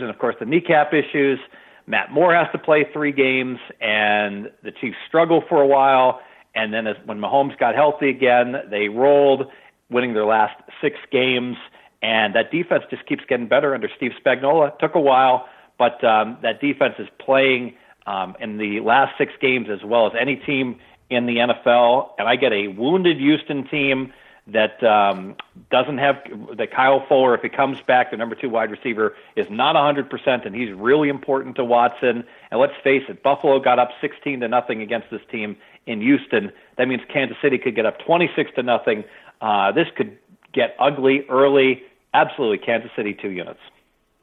and, 0.00 0.10
of 0.10 0.18
course, 0.18 0.36
the 0.38 0.44
kneecap 0.44 0.92
issues. 0.92 1.38
Matt 1.86 2.12
Moore 2.12 2.34
has 2.34 2.46
to 2.52 2.58
play 2.58 2.86
three 2.92 3.10
games, 3.10 3.58
and 3.80 4.50
the 4.62 4.70
Chiefs 4.70 4.96
struggle 5.08 5.42
for 5.48 5.62
a 5.62 5.66
while. 5.66 6.20
And 6.54 6.72
then, 6.72 6.86
as, 6.86 6.96
when 7.06 7.18
Mahomes 7.18 7.58
got 7.58 7.74
healthy 7.74 8.10
again, 8.10 8.54
they 8.70 8.88
rolled, 8.88 9.46
winning 9.90 10.12
their 10.12 10.26
last 10.26 10.54
six 10.80 10.96
games. 11.10 11.56
And 12.02 12.34
that 12.34 12.50
defense 12.50 12.84
just 12.90 13.06
keeps 13.06 13.24
getting 13.28 13.48
better 13.48 13.74
under 13.74 13.88
Steve 13.96 14.12
Spagnuolo. 14.24 14.68
It 14.68 14.74
took 14.78 14.94
a 14.94 15.00
while, 15.00 15.48
but 15.78 16.04
um, 16.04 16.36
that 16.42 16.60
defense 16.60 16.94
is 16.98 17.08
playing 17.18 17.74
um, 18.06 18.36
in 18.40 18.58
the 18.58 18.80
last 18.80 19.16
six 19.16 19.32
games 19.40 19.68
as 19.72 19.84
well 19.84 20.06
as 20.06 20.12
any 20.20 20.36
team 20.36 20.78
in 21.12 21.26
the 21.26 21.36
NFL, 21.36 22.10
and 22.18 22.28
I 22.28 22.36
get 22.36 22.52
a 22.52 22.68
wounded 22.68 23.18
Houston 23.18 23.66
team 23.68 24.12
that 24.46 24.82
um, 24.82 25.36
doesn't 25.70 25.98
have 25.98 26.16
that 26.56 26.72
Kyle 26.72 27.04
Fuller, 27.08 27.34
if 27.34 27.42
he 27.42 27.48
comes 27.48 27.78
back, 27.86 28.10
the 28.10 28.16
number 28.16 28.34
two 28.34 28.48
wide 28.48 28.70
receiver 28.70 29.14
is 29.36 29.46
not 29.50 29.76
100%, 29.76 30.46
and 30.46 30.54
he's 30.54 30.72
really 30.72 31.08
important 31.08 31.54
to 31.56 31.64
Watson. 31.64 32.24
And 32.50 32.60
let's 32.60 32.72
face 32.82 33.02
it, 33.08 33.22
Buffalo 33.22 33.60
got 33.60 33.78
up 33.78 33.90
16 34.00 34.40
to 34.40 34.48
nothing 34.48 34.82
against 34.82 35.10
this 35.10 35.20
team 35.30 35.56
in 35.86 36.00
Houston. 36.00 36.50
That 36.76 36.88
means 36.88 37.02
Kansas 37.12 37.36
City 37.40 37.58
could 37.58 37.76
get 37.76 37.86
up 37.86 37.98
26 38.04 38.50
to 38.56 38.62
nothing. 38.62 39.04
Uh, 39.40 39.70
this 39.72 39.86
could 39.96 40.18
get 40.52 40.74
ugly 40.78 41.24
early. 41.28 41.82
Absolutely, 42.12 42.58
Kansas 42.58 42.90
City 42.96 43.14
two 43.20 43.30
units. 43.30 43.60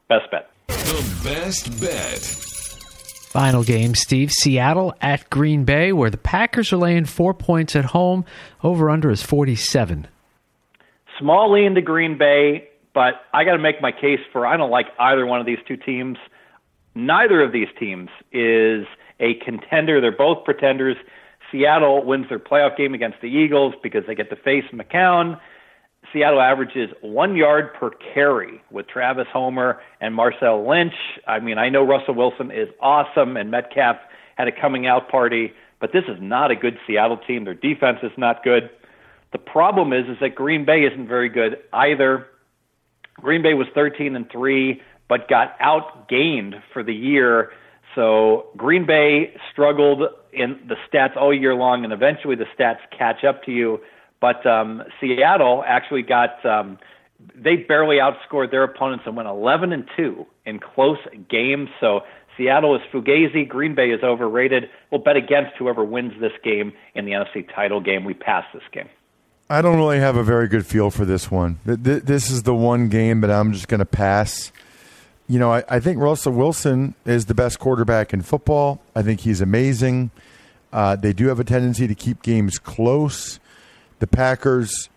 Best 0.10 0.30
bet. 0.32 0.52
The 0.68 1.22
best 1.24 1.80
bet. 1.80 2.59
Final 3.30 3.64
game, 3.64 3.94
Steve. 3.94 4.32
Seattle 4.32 4.96
at 5.02 5.30
Green 5.30 5.64
Bay, 5.64 5.94
where 5.94 6.10
the 6.10 6.18
Packers 6.18 6.74
are 6.74 6.78
laying 6.78 7.06
four 7.06 7.36
points 7.36 7.76
at 7.76 7.86
home. 7.86 8.26
Over 8.64 8.90
under 8.90 9.12
is 9.12 9.22
47. 9.22 10.08
Small 11.20 11.54
lean 11.54 11.76
to 11.76 11.82
Green 11.82 12.18
Bay, 12.18 12.70
but 12.92 13.22
I 13.32 13.44
got 13.44 13.52
to 13.52 13.60
make 13.60 13.84
my 13.84 13.92
case 13.92 14.20
for 14.34 14.48
I 14.48 14.58
don't 14.58 14.72
like 14.72 14.88
either 14.98 15.28
one 15.28 15.40
of 15.40 15.46
these 15.46 15.60
two 15.68 15.78
teams. 15.78 16.18
Neither 16.96 17.44
of 17.44 17.52
these 17.52 17.68
teams 17.80 18.10
is 18.32 18.88
a 19.20 19.36
contender. 19.46 20.02
They're 20.02 20.12
both 20.12 20.44
pretenders. 20.44 20.98
Seattle 21.52 22.04
wins 22.04 22.26
their 22.30 22.40
playoff 22.40 22.78
game 22.78 22.96
against 22.96 23.22
the 23.22 23.28
Eagles 23.28 23.76
because 23.84 24.06
they 24.08 24.16
get 24.16 24.32
to 24.32 24.38
face 24.38 24.66
McCown. 24.74 25.40
Seattle 26.14 26.42
averages 26.42 26.90
one 27.02 27.36
yard 27.36 27.74
per 27.74 27.92
carry 28.14 28.62
with 28.72 28.88
Travis 28.88 29.28
Homer 29.32 29.80
and 30.02 30.16
Marshawn 30.18 30.68
Lynch. 30.68 30.94
I 31.28 31.40
mean, 31.40 31.58
I 31.58 31.70
know 31.70 31.84
Russell 31.84 32.16
Wilson 32.16 32.52
is 32.52 32.70
awesome 32.82 33.38
and 33.38 33.52
Metcalf 33.52 33.98
had 34.36 34.48
a 34.48 34.52
coming 34.52 34.88
out 34.88 35.10
party, 35.10 35.54
but 35.80 35.92
this 35.94 36.04
is 36.08 36.18
not 36.20 36.52
a 36.52 36.56
good 36.56 36.78
Seattle 36.88 37.18
team. 37.18 37.46
Their 37.46 37.54
defense 37.54 38.00
is 38.04 38.12
not 38.18 38.44
good. 38.44 38.70
The 39.32 39.38
problem 39.38 39.94
is 39.94 40.08
is 40.08 40.18
that 40.22 40.36
Green 40.36 40.66
Bay 40.66 40.82
isn't 40.82 41.08
very 41.08 41.30
good 41.30 41.58
either. 41.74 42.28
Green 43.16 43.42
Bay 43.44 43.54
was 43.54 43.68
13 43.76 44.16
and 44.16 44.30
3 44.32 44.82
but 45.08 45.28
got 45.28 45.58
outgained 45.60 46.62
for 46.72 46.84
the 46.84 46.94
year. 46.94 47.52
So 47.96 48.48
Green 48.56 48.86
Bay 48.86 49.34
struggled 49.52 50.04
in 50.32 50.60
the 50.68 50.76
stats 50.88 51.18
all 51.18 51.34
year 51.34 51.56
long 51.56 51.84
and 51.84 51.92
eventually 51.92 52.36
the 52.36 52.46
stats 52.58 52.78
catch 52.98 53.24
up 53.24 53.44
to 53.44 53.52
you. 53.52 53.80
But 54.22 54.46
um, 54.46 54.84
Seattle 55.00 55.64
actually 55.66 56.04
got 56.04 56.46
um, 56.46 56.78
they 57.36 57.58
barely 57.58 57.98
outscored 57.98 58.52
their 58.52 58.64
opponents 58.64 59.04
and 59.06 59.16
went 59.16 59.28
11 59.28 59.74
and 59.74 59.86
2 59.98 60.26
in 60.46 60.60
close 60.60 61.00
games. 61.30 61.70
So 61.80 62.02
Seattle 62.38 62.76
is 62.76 62.82
fugazi, 62.94 63.48
Green 63.48 63.76
Bay 63.76 63.92
is 63.92 64.04
overrated. 64.04 64.70
We'll 64.92 65.02
bet 65.02 65.18
against 65.18 65.56
whoever 65.58 65.84
wins 65.84 66.14
this 66.20 66.32
game 66.44 66.74
in 66.96 67.06
the 67.06 67.12
NFC 67.12 67.54
title 67.54 67.82
game. 67.82 68.06
We 68.06 68.14
pass 68.14 68.46
this 68.54 68.64
game. 68.72 68.90
I 69.50 69.62
don't 69.62 69.78
really 69.78 70.00
have 70.00 70.16
a 70.16 70.24
very 70.24 70.48
good 70.48 70.66
feel 70.66 70.92
for 70.92 71.06
this 71.06 71.32
one. 71.32 71.60
This 71.66 72.30
is 72.30 72.44
the 72.44 72.54
one 72.54 72.88
game 72.88 73.22
that 73.22 73.32
I'm 73.32 73.52
just 73.52 73.68
going 73.68 73.80
to 73.80 73.86
pass. 73.86 74.52
You 75.28 75.40
know, 75.40 75.52
I, 75.52 75.64
I, 75.68 75.80
think 75.80 76.00
Russell 76.00 76.34
Wilson 76.34 76.94
is 77.06 77.26
the 77.26 77.34
best 77.34 77.60
quarterback 77.60 78.14
in 78.14 78.22
football. 78.22 78.82
I 78.96 79.02
think 79.02 79.22
he's 79.22 79.42
amazing. 79.42 80.12
Uh, 80.72 80.96
they 80.96 81.14
do 81.14 81.28
have 81.28 81.40
a 81.40 81.44
tendency 81.44 81.88
to 81.88 81.96
keep 81.96 82.22
games 82.22 82.60
close. 82.60 83.40
The 84.00 84.08
Packers 84.08 84.90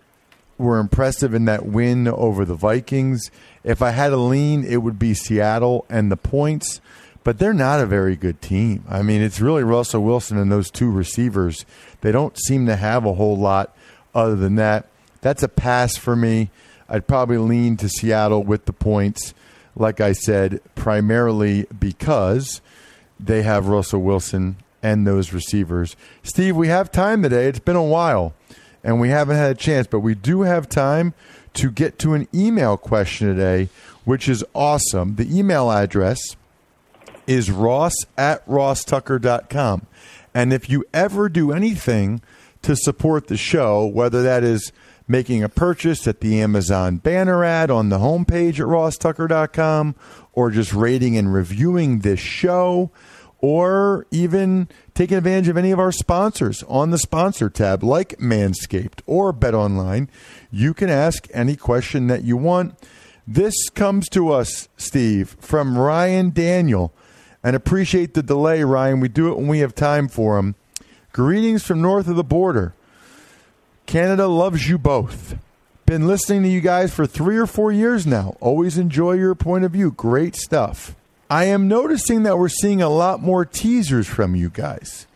were 0.58 0.78
impressive 0.78 1.34
in 1.34 1.44
that 1.46 1.66
win 1.66 2.06
over 2.08 2.44
the 2.44 2.54
Vikings. 2.54 3.30
If 3.64 3.82
I 3.82 3.90
had 3.90 4.12
a 4.12 4.16
lean, 4.16 4.64
it 4.64 4.78
would 4.78 4.98
be 4.98 5.14
Seattle 5.14 5.84
and 5.88 6.10
the 6.10 6.16
points, 6.16 6.80
but 7.24 7.38
they're 7.38 7.52
not 7.52 7.80
a 7.80 7.86
very 7.86 8.16
good 8.16 8.40
team. 8.40 8.84
I 8.88 9.02
mean, 9.02 9.22
it's 9.22 9.40
really 9.40 9.64
Russell 9.64 10.02
Wilson 10.02 10.38
and 10.38 10.50
those 10.50 10.70
two 10.70 10.90
receivers. 10.90 11.64
They 12.00 12.12
don't 12.12 12.38
seem 12.38 12.66
to 12.66 12.76
have 12.76 13.04
a 13.04 13.14
whole 13.14 13.36
lot 13.36 13.76
other 14.14 14.36
than 14.36 14.54
that. 14.56 14.86
That's 15.20 15.42
a 15.42 15.48
pass 15.48 15.96
for 15.96 16.16
me. 16.16 16.50
I'd 16.88 17.06
probably 17.06 17.38
lean 17.38 17.76
to 17.78 17.88
Seattle 17.88 18.42
with 18.42 18.66
the 18.66 18.72
points, 18.72 19.34
like 19.74 20.00
I 20.00 20.12
said, 20.12 20.60
primarily 20.74 21.66
because 21.78 22.60
they 23.18 23.42
have 23.42 23.68
Russell 23.68 24.02
Wilson 24.02 24.56
and 24.82 25.06
those 25.06 25.32
receivers. 25.32 25.96
Steve, 26.22 26.56
we 26.56 26.68
have 26.68 26.90
time 26.90 27.22
today. 27.22 27.46
It's 27.46 27.60
been 27.60 27.76
a 27.76 27.82
while 27.82 28.34
and 28.84 29.00
we 29.00 29.08
haven't 29.08 29.36
had 29.36 29.50
a 29.50 29.54
chance, 29.54 29.86
but 29.86 30.00
we 30.00 30.14
do 30.14 30.42
have 30.42 30.68
time 30.68 31.14
to 31.54 31.70
get 31.70 31.98
to 32.00 32.14
an 32.14 32.28
email 32.34 32.76
question 32.76 33.28
today, 33.28 33.68
which 34.04 34.28
is 34.28 34.44
awesome. 34.54 35.16
The 35.16 35.38
email 35.38 35.70
address 35.70 36.36
is 37.26 37.50
ross 37.50 37.94
at 38.16 38.44
rosstucker.com. 38.46 39.86
And 40.34 40.52
if 40.52 40.70
you 40.70 40.84
ever 40.92 41.28
do 41.28 41.52
anything 41.52 42.22
to 42.62 42.74
support 42.74 43.28
the 43.28 43.36
show, 43.36 43.84
whether 43.84 44.22
that 44.22 44.42
is 44.42 44.72
making 45.06 45.42
a 45.42 45.48
purchase 45.48 46.06
at 46.06 46.20
the 46.20 46.40
Amazon 46.40 46.96
banner 46.96 47.44
ad 47.44 47.70
on 47.70 47.88
the 47.88 47.98
homepage 47.98 48.54
at 48.54 48.66
rosstucker.com 48.66 49.94
or 50.32 50.50
just 50.50 50.72
rating 50.72 51.16
and 51.16 51.34
reviewing 51.34 51.98
this 51.98 52.20
show, 52.20 52.90
or 53.42 54.06
even 54.12 54.68
taking 54.94 55.18
advantage 55.18 55.48
of 55.48 55.56
any 55.58 55.72
of 55.72 55.78
our 55.80 55.92
sponsors 55.92 56.62
on 56.68 56.90
the 56.90 56.98
sponsor 56.98 57.50
tab, 57.50 57.82
like 57.82 58.16
Manscaped 58.18 59.00
or 59.04 59.32
Bet 59.32 59.52
Online. 59.52 60.08
You 60.50 60.72
can 60.72 60.88
ask 60.88 61.28
any 61.34 61.56
question 61.56 62.06
that 62.06 62.22
you 62.22 62.36
want. 62.36 62.78
This 63.26 63.68
comes 63.70 64.08
to 64.10 64.32
us, 64.32 64.68
Steve, 64.76 65.36
from 65.40 65.76
Ryan 65.76 66.30
Daniel. 66.30 66.94
And 67.42 67.56
appreciate 67.56 68.14
the 68.14 68.22
delay, 68.22 68.62
Ryan. 68.62 69.00
We 69.00 69.08
do 69.08 69.28
it 69.28 69.36
when 69.36 69.48
we 69.48 69.58
have 69.58 69.74
time 69.74 70.06
for 70.06 70.38
him. 70.38 70.54
Greetings 71.12 71.64
from 71.64 71.82
north 71.82 72.06
of 72.06 72.14
the 72.14 72.24
border. 72.24 72.74
Canada 73.86 74.28
loves 74.28 74.68
you 74.68 74.78
both. 74.78 75.36
Been 75.84 76.06
listening 76.06 76.44
to 76.44 76.48
you 76.48 76.60
guys 76.60 76.94
for 76.94 77.06
three 77.06 77.36
or 77.36 77.46
four 77.46 77.72
years 77.72 78.06
now. 78.06 78.36
Always 78.40 78.78
enjoy 78.78 79.14
your 79.14 79.34
point 79.34 79.64
of 79.64 79.72
view. 79.72 79.90
Great 79.90 80.36
stuff. 80.36 80.94
I 81.30 81.44
am 81.44 81.68
noticing 81.68 82.24
that 82.24 82.38
we're 82.38 82.48
seeing 82.48 82.82
a 82.82 82.88
lot 82.88 83.22
more 83.22 83.44
teasers 83.44 84.06
from 84.06 84.34
you 84.34 84.50
guys, 84.50 85.06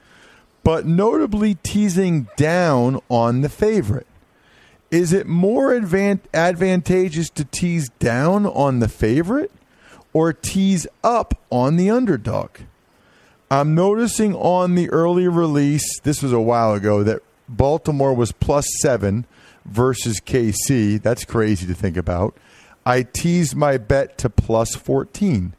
but 0.64 0.86
notably 0.86 1.56
teasing 1.62 2.28
down 2.36 3.00
on 3.08 3.42
the 3.42 3.48
favorite. 3.48 4.06
Is 4.90 5.12
it 5.12 5.26
more 5.26 5.72
advan- 5.72 6.20
advantageous 6.32 7.28
to 7.30 7.44
tease 7.44 7.88
down 7.98 8.46
on 8.46 8.78
the 8.78 8.88
favorite 8.88 9.50
or 10.12 10.32
tease 10.32 10.86
up 11.02 11.42
on 11.50 11.76
the 11.76 11.90
underdog? 11.90 12.50
I'm 13.50 13.74
noticing 13.74 14.34
on 14.34 14.74
the 14.74 14.88
early 14.90 15.28
release, 15.28 16.00
this 16.00 16.22
was 16.22 16.32
a 16.32 16.40
while 16.40 16.74
ago, 16.74 17.02
that 17.02 17.22
Baltimore 17.48 18.14
was 18.14 18.32
plus 18.32 18.66
seven 18.80 19.26
versus 19.64 20.20
KC. 20.20 21.00
That's 21.02 21.24
crazy 21.24 21.66
to 21.66 21.74
think 21.74 21.96
about. 21.96 22.36
I 22.84 23.02
teased 23.02 23.56
my 23.56 23.78
bet 23.78 24.18
to 24.18 24.30
plus 24.30 24.74
14. 24.74 25.52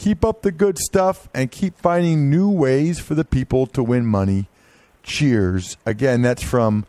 Keep 0.00 0.24
up 0.24 0.40
the 0.40 0.50
good 0.50 0.78
stuff 0.78 1.28
and 1.34 1.50
keep 1.50 1.76
finding 1.76 2.30
new 2.30 2.48
ways 2.48 2.98
for 2.98 3.14
the 3.14 3.22
people 3.22 3.66
to 3.66 3.82
win 3.82 4.06
money. 4.06 4.48
Cheers. 5.02 5.76
Again, 5.84 6.22
that's 6.22 6.42
from 6.42 6.86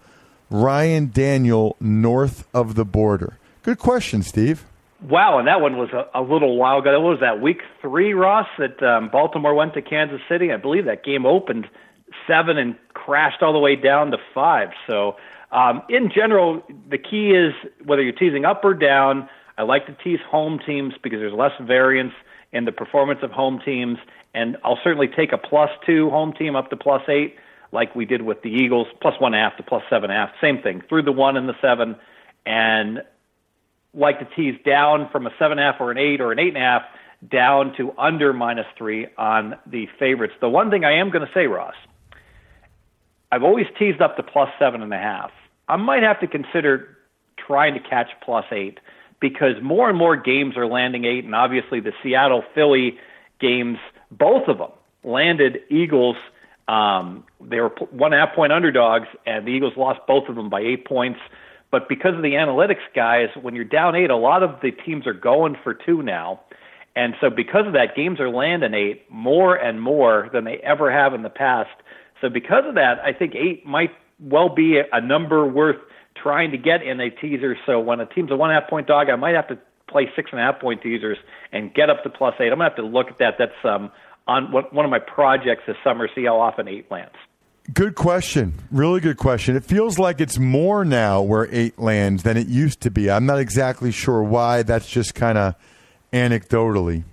Ryan 0.49 1.11
Daniel, 1.13 1.75
north 1.81 2.47
of 2.53 2.75
the 2.75 2.85
border. 2.85 3.37
Good 3.63 3.79
question, 3.79 4.23
Steve. 4.23 4.63
Wow, 5.01 5.39
and 5.39 5.47
that 5.49 5.59
one 5.59 5.75
was 5.75 5.89
a, 5.89 6.07
a 6.17 6.21
little 6.21 6.55
while 6.55 6.79
ago. 6.79 6.97
What 7.01 7.09
was 7.09 7.19
that, 7.19 7.41
week 7.41 7.63
three, 7.81 8.13
Ross, 8.13 8.47
that 8.57 8.81
um, 8.81 9.09
Baltimore 9.09 9.53
went 9.53 9.73
to 9.73 9.81
Kansas 9.81 10.21
City? 10.29 10.53
I 10.53 10.55
believe 10.55 10.85
that 10.85 11.03
game 11.03 11.25
opened 11.25 11.67
seven 12.25 12.57
and 12.57 12.77
crashed 12.93 13.41
all 13.41 13.51
the 13.51 13.59
way 13.59 13.75
down 13.75 14.11
to 14.11 14.19
five. 14.33 14.69
So, 14.87 15.17
um, 15.51 15.81
in 15.89 16.13
general, 16.15 16.63
the 16.89 16.97
key 16.97 17.31
is 17.31 17.53
whether 17.83 18.01
you're 18.01 18.13
teasing 18.13 18.45
up 18.45 18.63
or 18.63 18.73
down. 18.73 19.27
I 19.57 19.63
like 19.63 19.85
to 19.87 19.97
tease 20.01 20.21
home 20.25 20.61
teams 20.65 20.93
because 21.03 21.19
there's 21.19 21.33
less 21.33 21.51
variance– 21.59 22.13
in 22.53 22.65
the 22.65 22.71
performance 22.71 23.19
of 23.23 23.31
home 23.31 23.59
teams. 23.63 23.97
And 24.33 24.57
I'll 24.63 24.79
certainly 24.83 25.07
take 25.07 25.31
a 25.31 25.37
plus 25.37 25.69
two 25.85 26.09
home 26.09 26.33
team 26.33 26.55
up 26.55 26.69
to 26.69 26.77
plus 26.77 27.01
eight, 27.09 27.35
like 27.71 27.95
we 27.95 28.05
did 28.05 28.21
with 28.21 28.41
the 28.41 28.49
Eagles, 28.49 28.87
plus 29.01 29.19
one 29.19 29.33
half 29.33 29.57
to 29.57 29.63
plus 29.63 29.83
seven 29.89 30.09
half. 30.09 30.29
Same 30.41 30.61
thing, 30.61 30.81
through 30.87 31.03
the 31.03 31.11
one 31.11 31.37
and 31.37 31.47
the 31.47 31.55
seven. 31.61 31.95
And 32.45 33.03
like 33.93 34.19
to 34.19 34.35
tease 34.35 34.59
down 34.65 35.09
from 35.11 35.27
a 35.27 35.31
seven 35.37 35.57
half 35.57 35.75
or 35.79 35.91
an 35.91 35.97
eight 35.97 36.21
or 36.21 36.31
an 36.31 36.39
eight 36.39 36.49
and 36.49 36.57
a 36.57 36.61
half 36.61 36.83
down 37.29 37.73
to 37.77 37.93
under 37.97 38.33
minus 38.33 38.65
three 38.77 39.07
on 39.17 39.55
the 39.67 39.87
favorites. 39.99 40.33
The 40.41 40.49
one 40.49 40.71
thing 40.71 40.85
I 40.85 40.93
am 40.93 41.11
going 41.11 41.25
to 41.25 41.31
say, 41.33 41.45
Ross, 41.45 41.75
I've 43.31 43.43
always 43.43 43.67
teased 43.77 44.01
up 44.01 44.17
to 44.17 44.23
plus 44.23 44.49
seven 44.57 44.81
and 44.81 44.93
a 44.93 44.97
half. 44.97 45.31
I 45.67 45.75
might 45.75 46.03
have 46.03 46.19
to 46.21 46.27
consider 46.27 46.97
trying 47.37 47.73
to 47.75 47.79
catch 47.79 48.07
plus 48.23 48.45
eight 48.51 48.79
because 49.21 49.55
more 49.61 49.87
and 49.87 49.97
more 49.97 50.17
games 50.17 50.57
are 50.57 50.67
landing 50.67 51.05
eight, 51.05 51.23
and 51.23 51.33
obviously 51.33 51.79
the 51.79 51.93
Seattle 52.03 52.43
Philly 52.53 52.97
games, 53.39 53.77
both 54.11 54.49
of 54.49 54.57
them 54.57 54.71
landed 55.03 55.59
Eagles. 55.69 56.17
Um, 56.67 57.23
they 57.39 57.61
were 57.61 57.69
one 57.91 58.11
half 58.11 58.35
point 58.35 58.51
underdogs, 58.51 59.07
and 59.25 59.47
the 59.47 59.51
Eagles 59.51 59.73
lost 59.77 60.01
both 60.07 60.27
of 60.27 60.35
them 60.35 60.49
by 60.49 60.59
eight 60.59 60.85
points. 60.85 61.19
But 61.69 61.87
because 61.87 62.15
of 62.15 62.21
the 62.21 62.33
analytics 62.33 62.81
guys, 62.93 63.29
when 63.41 63.55
you're 63.55 63.63
down 63.63 63.95
eight, 63.95 64.09
a 64.09 64.17
lot 64.17 64.43
of 64.43 64.59
the 64.61 64.71
teams 64.71 65.07
are 65.07 65.13
going 65.13 65.55
for 65.63 65.73
two 65.73 66.03
now. 66.03 66.41
And 66.95 67.15
so, 67.21 67.29
because 67.29 67.65
of 67.67 67.73
that, 67.73 67.95
games 67.95 68.19
are 68.19 68.29
landing 68.29 68.73
eight 68.73 69.09
more 69.09 69.55
and 69.55 69.81
more 69.81 70.29
than 70.33 70.43
they 70.43 70.57
ever 70.57 70.91
have 70.91 71.13
in 71.13 71.21
the 71.21 71.29
past. 71.29 71.69
So, 72.19 72.27
because 72.27 72.65
of 72.67 72.75
that, 72.75 72.99
I 72.99 73.13
think 73.13 73.33
eight 73.33 73.65
might 73.65 73.91
well 74.19 74.49
be 74.49 74.81
a 74.91 74.99
number 74.99 75.47
worth 75.47 75.77
trying 76.21 76.51
to 76.51 76.57
get 76.57 76.83
in 76.83 76.99
a 76.99 77.09
teaser. 77.09 77.57
So 77.65 77.79
when 77.79 77.99
a 77.99 78.05
team's 78.05 78.31
a 78.31 78.35
one 78.35 78.49
and 78.49 78.57
a 78.57 78.61
half 78.61 78.69
point 78.69 78.87
dog, 78.87 79.09
I 79.09 79.15
might 79.15 79.35
have 79.35 79.47
to 79.49 79.59
play 79.89 80.09
six 80.15 80.29
and 80.31 80.39
a 80.39 80.43
half 80.43 80.59
point 80.59 80.81
teasers 80.81 81.17
and 81.51 81.73
get 81.73 81.89
up 81.89 82.03
to 82.03 82.09
plus 82.09 82.35
eight. 82.39 82.45
I'm 82.45 82.59
gonna 82.59 82.65
have 82.65 82.75
to 82.77 82.85
look 82.85 83.07
at 83.07 83.17
that. 83.19 83.35
That's 83.37 83.51
um, 83.63 83.91
on 84.27 84.51
one 84.51 84.85
of 84.85 84.91
my 84.91 84.99
projects 84.99 85.63
this 85.67 85.77
summer. 85.83 86.07
See 86.13 86.25
how 86.25 86.39
often 86.39 86.67
eight 86.67 86.89
lands. 86.89 87.15
Good 87.73 87.95
question. 87.95 88.55
Really 88.71 88.99
good 88.99 89.17
question. 89.17 89.55
It 89.55 89.63
feels 89.63 89.99
like 89.99 90.19
it's 90.19 90.39
more 90.39 90.83
now 90.83 91.21
where 91.21 91.47
eight 91.51 91.77
lands 91.77 92.23
than 92.23 92.35
it 92.35 92.47
used 92.47 92.81
to 92.81 92.91
be. 92.91 93.09
I'm 93.09 93.25
not 93.25 93.39
exactly 93.39 93.91
sure 93.91 94.23
why. 94.23 94.63
That's 94.63 94.89
just 94.89 95.13
kind 95.13 95.37
of 95.37 95.55
anecdotally. 96.11 97.03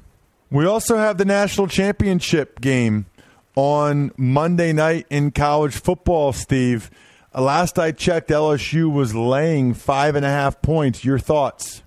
We 0.51 0.65
also 0.65 0.97
have 0.97 1.19
the 1.19 1.27
national 1.27 1.69
championship 1.69 2.61
game 2.61 3.07
on 3.55 4.11
Monday 4.17 4.73
night 4.73 5.07
in 5.11 5.31
college 5.33 5.75
football, 5.75 6.33
Steve. 6.33 6.91
Uh, 7.39 7.43
last 7.43 7.79
I 7.79 7.93
checked, 7.93 8.31
LSU 8.31 8.93
was 8.93 9.15
laying 9.15 9.73
five 9.73 10.17
and 10.17 10.27
a 10.27 10.29
half 10.29 10.61
points. 10.61 11.05
Your 11.05 11.21
thoughts? 11.21 11.85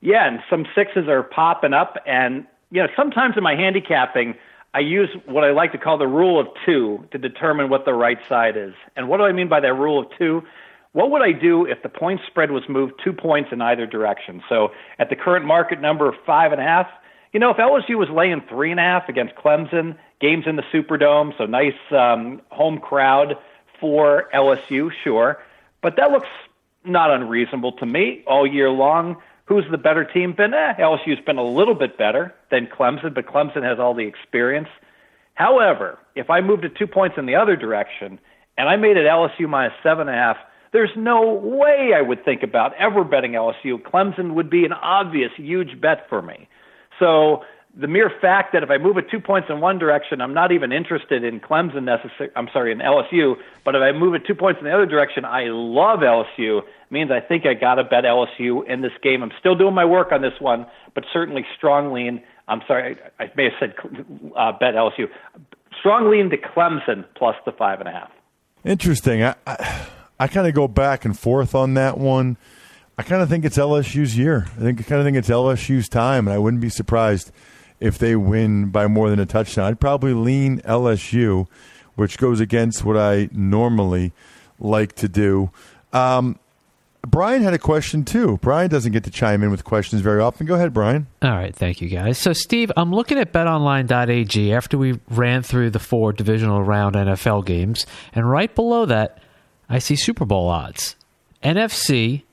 Yeah, 0.00 0.28
and 0.28 0.38
some 0.48 0.66
sixes 0.72 1.08
are 1.08 1.24
popping 1.24 1.72
up. 1.72 1.96
And, 2.06 2.46
you 2.70 2.80
know, 2.80 2.86
sometimes 2.94 3.36
in 3.36 3.42
my 3.42 3.56
handicapping, 3.56 4.36
I 4.74 4.78
use 4.78 5.08
what 5.26 5.42
I 5.42 5.50
like 5.50 5.72
to 5.72 5.78
call 5.78 5.98
the 5.98 6.06
rule 6.06 6.38
of 6.38 6.46
two 6.64 7.04
to 7.10 7.18
determine 7.18 7.70
what 7.70 7.86
the 7.86 7.92
right 7.92 8.18
side 8.28 8.56
is. 8.56 8.72
And 8.94 9.08
what 9.08 9.16
do 9.16 9.24
I 9.24 9.32
mean 9.32 9.48
by 9.48 9.58
that 9.58 9.74
rule 9.74 9.98
of 9.98 10.06
two? 10.16 10.42
what 10.92 11.10
would 11.10 11.22
I 11.22 11.32
do 11.32 11.66
if 11.66 11.82
the 11.82 11.88
point 11.88 12.20
spread 12.26 12.50
was 12.50 12.62
moved 12.68 12.94
two 13.04 13.12
points 13.12 13.50
in 13.52 13.60
either 13.60 13.86
direction? 13.86 14.42
So 14.48 14.70
at 14.98 15.10
the 15.10 15.16
current 15.16 15.44
market 15.44 15.80
number 15.80 16.08
of 16.08 16.14
five 16.24 16.50
and 16.50 16.60
a 16.60 16.64
half, 16.64 16.86
you 17.32 17.38
know, 17.38 17.50
if 17.50 17.58
LSU 17.58 17.96
was 17.98 18.08
laying 18.10 18.40
three 18.48 18.70
and 18.70 18.80
a 18.80 18.82
half 18.84 19.08
against 19.08 19.34
Clemson, 19.36 19.96
games 20.20 20.44
in 20.46 20.56
the 20.56 20.62
Superdome, 20.72 21.36
so 21.36 21.44
nice 21.44 21.74
um, 21.92 22.40
home 22.48 22.78
crowd 22.78 23.36
for 23.80 24.28
LSU, 24.34 24.90
sure. 25.04 25.38
But 25.82 25.96
that 25.96 26.10
looks 26.10 26.28
not 26.84 27.10
unreasonable 27.10 27.72
to 27.72 27.86
me 27.86 28.22
all 28.26 28.46
year 28.46 28.70
long. 28.70 29.16
Who's 29.46 29.64
the 29.70 29.78
better 29.78 30.04
team 30.04 30.34
been? 30.36 30.52
Eh, 30.52 30.74
LSU's 30.78 31.24
been 31.24 31.38
a 31.38 31.44
little 31.44 31.74
bit 31.74 31.96
better 31.96 32.34
than 32.50 32.66
Clemson, 32.66 33.14
but 33.14 33.26
Clemson 33.26 33.62
has 33.62 33.78
all 33.78 33.94
the 33.94 34.06
experience. 34.06 34.68
However, 35.34 35.98
if 36.14 36.30
I 36.30 36.40
moved 36.40 36.64
it 36.64 36.76
two 36.76 36.86
points 36.86 37.16
in 37.16 37.26
the 37.26 37.36
other 37.36 37.56
direction 37.56 38.18
and 38.56 38.68
I 38.68 38.76
made 38.76 38.96
it 38.96 39.06
LSU 39.06 39.48
minus 39.48 39.72
seven 39.82 40.08
and 40.08 40.16
a 40.16 40.20
half, 40.20 40.36
there's 40.72 40.90
no 40.96 41.32
way 41.32 41.92
I 41.96 42.02
would 42.02 42.24
think 42.24 42.42
about 42.42 42.74
ever 42.74 43.04
betting 43.04 43.32
LSU. 43.32 43.80
Clemson 43.80 44.34
would 44.34 44.50
be 44.50 44.64
an 44.64 44.72
obvious 44.72 45.30
huge 45.36 45.80
bet 45.80 46.08
for 46.08 46.20
me. 46.20 46.48
So 46.98 47.44
the 47.78 47.86
mere 47.86 48.10
fact 48.20 48.52
that 48.52 48.64
if 48.64 48.70
I 48.70 48.78
move 48.78 48.98
it 48.98 49.08
two 49.08 49.20
points 49.20 49.48
in 49.48 49.60
one 49.60 49.78
direction, 49.78 50.20
I'm 50.20 50.34
not 50.34 50.50
even 50.50 50.72
interested 50.72 51.22
in 51.22 51.38
Clemson 51.38 51.84
necessarily. 51.84 52.34
I'm 52.34 52.48
sorry, 52.52 52.72
in 52.72 52.78
LSU. 52.78 53.36
But 53.64 53.76
if 53.76 53.82
I 53.82 53.92
move 53.92 54.14
it 54.14 54.26
two 54.26 54.34
points 54.34 54.58
in 54.58 54.66
the 54.66 54.74
other 54.74 54.84
direction, 54.86 55.24
I 55.24 55.44
love 55.44 56.00
LSU. 56.00 56.62
Means 56.90 57.12
I 57.12 57.20
think 57.20 57.46
I 57.46 57.54
got 57.54 57.76
to 57.76 57.84
bet 57.84 58.02
LSU 58.02 58.66
in 58.66 58.80
this 58.80 58.90
game. 59.00 59.22
I'm 59.22 59.30
still 59.38 59.54
doing 59.54 59.74
my 59.74 59.84
work 59.84 60.10
on 60.10 60.22
this 60.22 60.32
one, 60.40 60.66
but 60.94 61.04
certainly 61.12 61.46
strong 61.56 61.92
lean. 61.92 62.20
I'm 62.48 62.62
sorry, 62.66 62.96
I, 63.20 63.24
I 63.24 63.32
may 63.36 63.44
have 63.44 63.52
said 63.60 63.74
uh, 64.36 64.52
bet 64.58 64.74
LSU. 64.74 65.08
Strong 65.78 66.10
lean 66.10 66.30
to 66.30 66.36
Clemson 66.36 67.04
plus 67.14 67.36
the 67.46 67.52
five 67.52 67.78
and 67.78 67.88
a 67.88 67.92
half. 67.92 68.10
Interesting. 68.64 69.22
I 69.22 69.36
I, 69.46 69.86
I 70.18 70.26
kind 70.26 70.48
of 70.48 70.54
go 70.54 70.66
back 70.66 71.04
and 71.04 71.16
forth 71.16 71.54
on 71.54 71.74
that 71.74 71.96
one. 71.96 72.38
I 72.96 73.04
kind 73.04 73.22
of 73.22 73.28
think 73.28 73.44
it's 73.44 73.56
LSU's 73.56 74.18
year. 74.18 74.46
I 74.56 74.60
think 74.62 74.80
I 74.80 74.82
kind 74.82 75.00
of 75.00 75.04
think 75.04 75.16
it's 75.16 75.28
LSU's 75.28 75.88
time, 75.88 76.26
and 76.26 76.34
I 76.34 76.38
wouldn't 76.38 76.60
be 76.60 76.70
surprised 76.70 77.30
if 77.80 77.98
they 77.98 78.16
win 78.16 78.70
by 78.70 78.86
more 78.86 79.10
than 79.10 79.18
a 79.18 79.26
touchdown. 79.26 79.66
I'd 79.66 79.80
probably 79.80 80.14
lean 80.14 80.60
LSU, 80.62 81.46
which 81.94 82.18
goes 82.18 82.40
against 82.40 82.84
what 82.84 82.96
I 82.96 83.28
normally 83.32 84.12
like 84.58 84.94
to 84.96 85.08
do. 85.08 85.50
Um, 85.92 86.38
Brian 87.02 87.42
had 87.42 87.54
a 87.54 87.58
question 87.58 88.04
too. 88.04 88.38
Brian 88.42 88.68
doesn't 88.68 88.92
get 88.92 89.04
to 89.04 89.10
chime 89.10 89.42
in 89.42 89.50
with 89.50 89.64
questions 89.64 90.02
very 90.02 90.20
often. 90.20 90.46
Go 90.46 90.56
ahead, 90.56 90.74
Brian. 90.74 91.06
All 91.22 91.30
right, 91.30 91.54
thank 91.54 91.80
you 91.80 91.88
guys. 91.88 92.18
So, 92.18 92.32
Steve, 92.32 92.72
I'm 92.76 92.92
looking 92.92 93.18
at 93.18 93.32
betonline.ag 93.32 94.52
after 94.52 94.76
we 94.76 94.98
ran 95.08 95.42
through 95.42 95.70
the 95.70 95.78
four 95.78 96.12
divisional 96.12 96.62
round 96.62 96.96
NFL 96.96 97.46
games, 97.46 97.86
and 98.12 98.28
right 98.28 98.52
below 98.54 98.84
that, 98.86 99.22
I 99.68 99.78
see 99.78 99.96
Super 99.96 100.24
Bowl 100.24 100.48
odds. 100.48 100.96
NFC 101.42 102.24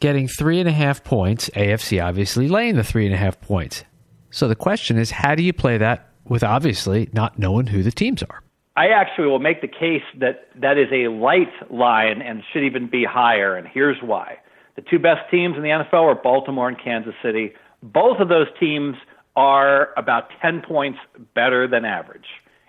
getting 0.00 0.26
three 0.28 0.58
and 0.60 0.68
a 0.68 0.72
half 0.72 1.04
points, 1.04 1.48
AFC 1.50 2.02
obviously 2.04 2.48
laying 2.48 2.76
the 2.76 2.84
three 2.84 3.06
and 3.06 3.14
a 3.14 3.18
half 3.18 3.40
points. 3.40 3.84
So 4.30 4.48
the 4.48 4.56
question 4.56 4.98
is, 4.98 5.10
how 5.10 5.34
do 5.34 5.42
you 5.42 5.52
play 5.52 5.78
that 5.78 6.10
with 6.24 6.44
obviously 6.44 7.08
not 7.12 7.38
knowing 7.38 7.68
who 7.68 7.82
the 7.82 7.92
teams 7.92 8.22
are? 8.22 8.42
I 8.76 8.88
actually 8.88 9.26
will 9.26 9.40
make 9.40 9.60
the 9.60 9.68
case 9.68 10.04
that 10.18 10.48
that 10.54 10.78
is 10.78 10.88
a 10.92 11.08
light 11.08 11.50
line 11.70 12.22
and 12.22 12.42
should 12.52 12.62
even 12.62 12.86
be 12.86 13.04
higher, 13.04 13.56
and 13.56 13.66
here's 13.66 14.00
why. 14.02 14.38
The 14.76 14.82
two 14.82 15.00
best 15.00 15.28
teams 15.30 15.56
in 15.56 15.62
the 15.62 15.70
NFL 15.70 16.04
are 16.04 16.14
Baltimore 16.14 16.68
and 16.68 16.78
Kansas 16.78 17.14
City. 17.20 17.54
Both 17.82 18.20
of 18.20 18.28
those 18.28 18.46
teams 18.60 18.94
are 19.34 19.88
about 19.96 20.28
10 20.40 20.62
points 20.62 20.98
better 21.34 21.66
than 21.66 21.84
average, 21.84 22.26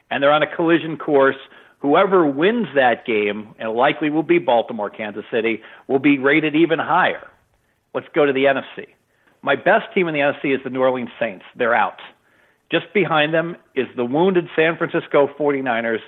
and 0.09 0.23
they're 0.23 0.31
on 0.31 0.41
a 0.41 0.55
collision 0.55 0.97
course. 0.97 1.35
Whoever 1.79 2.25
wins 2.25 2.67
that 2.73 3.05
game, 3.05 3.53
and 3.59 3.71
likely 3.73 4.09
will 4.09 4.23
be 4.23 4.39
Baltimore, 4.39 4.89
Kansas 4.89 5.25
City, 5.31 5.61
will 5.87 5.99
be 5.99 6.17
rated 6.17 6.55
even 6.55 6.79
higher. 6.79 7.27
Let's 7.93 8.07
go 8.15 8.25
to 8.25 8.33
the 8.33 8.45
NFC. 8.45 8.87
My 9.41 9.55
best 9.55 9.93
team 9.93 10.07
in 10.07 10.13
the 10.13 10.19
NFC 10.19 10.53
is 10.55 10.61
the 10.63 10.69
New 10.69 10.81
Orleans 10.81 11.09
Saints. 11.19 11.45
They're 11.55 11.75
out. 11.75 11.99
Just 12.71 12.93
behind 12.93 13.33
them 13.33 13.55
is 13.75 13.87
the 13.95 14.05
wounded 14.05 14.47
San 14.55 14.77
Francisco 14.77 15.29
49ers, 15.39 15.99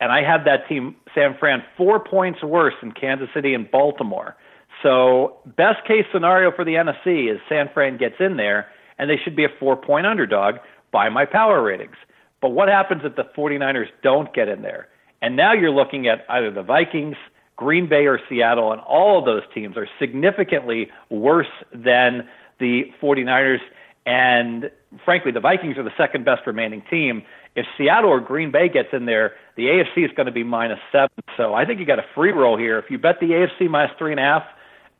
and 0.00 0.10
I 0.10 0.22
have 0.22 0.44
that 0.44 0.66
team, 0.68 0.96
San 1.14 1.36
Fran, 1.38 1.62
four 1.76 2.00
points 2.00 2.42
worse 2.42 2.74
than 2.80 2.92
Kansas 2.92 3.28
City 3.34 3.54
and 3.54 3.70
Baltimore. 3.70 4.36
So, 4.82 5.36
best 5.56 5.86
case 5.86 6.06
scenario 6.12 6.50
for 6.52 6.64
the 6.64 6.74
NFC 6.74 7.32
is 7.32 7.38
San 7.48 7.68
Fran 7.72 7.98
gets 7.98 8.16
in 8.18 8.36
there, 8.38 8.68
and 8.98 9.10
they 9.10 9.18
should 9.22 9.36
be 9.36 9.44
a 9.44 9.48
four 9.60 9.76
point 9.76 10.06
underdog 10.06 10.56
by 10.90 11.08
my 11.10 11.26
power 11.26 11.62
ratings. 11.62 11.96
But 12.40 12.50
what 12.50 12.68
happens 12.68 13.02
if 13.04 13.14
the 13.16 13.24
49ers 13.36 13.88
don't 14.02 14.32
get 14.34 14.48
in 14.48 14.62
there? 14.62 14.88
And 15.22 15.36
now 15.36 15.52
you're 15.52 15.70
looking 15.70 16.08
at 16.08 16.24
either 16.30 16.50
the 16.50 16.62
Vikings, 16.62 17.16
Green 17.56 17.88
Bay, 17.88 18.06
or 18.06 18.18
Seattle, 18.28 18.72
and 18.72 18.80
all 18.80 19.18
of 19.18 19.26
those 19.26 19.42
teams 19.52 19.76
are 19.76 19.86
significantly 19.98 20.88
worse 21.10 21.46
than 21.74 22.26
the 22.60 22.84
49ers. 23.02 23.58
And 24.06 24.70
frankly, 25.04 25.32
the 25.32 25.40
Vikings 25.40 25.76
are 25.78 25.82
the 25.82 25.92
second 25.96 26.24
best 26.24 26.46
remaining 26.46 26.82
team. 26.90 27.22
If 27.56 27.66
Seattle 27.76 28.10
or 28.10 28.20
Green 28.20 28.50
Bay 28.50 28.68
gets 28.68 28.88
in 28.92 29.06
there, 29.06 29.32
the 29.56 29.64
AFC 29.64 30.04
is 30.04 30.10
going 30.16 30.26
to 30.26 30.32
be 30.32 30.44
minus 30.44 30.78
seven. 30.92 31.10
So 31.36 31.54
I 31.54 31.64
think 31.64 31.80
you 31.80 31.86
got 31.86 31.98
a 31.98 32.06
free 32.14 32.30
roll 32.30 32.56
here. 32.56 32.78
If 32.78 32.90
you 32.90 32.98
bet 32.98 33.16
the 33.20 33.26
AFC 33.26 33.68
minus 33.68 33.90
three 33.98 34.12
and 34.12 34.20
a 34.20 34.22
half, 34.22 34.44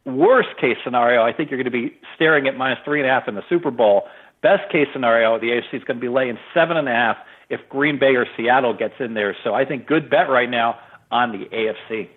worst 0.05 0.49
case 0.61 0.77
scenario, 0.83 1.23
I 1.23 1.33
think 1.33 1.51
you're 1.51 1.62
going 1.62 1.70
to 1.73 1.88
be 1.88 1.96
staring 2.16 2.49
at 2.49 2.57
minus 2.57 2.79
three 2.85 3.01
and 3.01 3.09
a 3.09 3.12
half 3.12 3.29
in 3.29 3.37
the 3.37 3.44
Super 3.49 3.70
Bowl. 3.70 4.09
Best 4.42 4.70
case 4.73 4.88
scenario, 4.92 5.38
the 5.38 5.49
AFC 5.49 5.75
is 5.75 5.85
going 5.85 5.99
to 5.99 6.01
be 6.01 6.09
laying 6.09 6.38
seven 6.55 6.77
and 6.77 6.88
a 6.88 6.92
half 6.92 7.16
if 7.51 7.61
Green 7.68 7.99
Bay 7.99 8.16
or 8.16 8.27
Seattle 8.37 8.75
gets 8.75 8.94
in 8.99 9.14
there. 9.14 9.37
So 9.44 9.55
I 9.55 9.64
think 9.64 9.87
good 9.87 10.09
bet 10.09 10.29
right 10.29 10.49
now 10.49 10.79
on 11.11 11.33
the 11.33 11.44
AFC. 11.46 12.09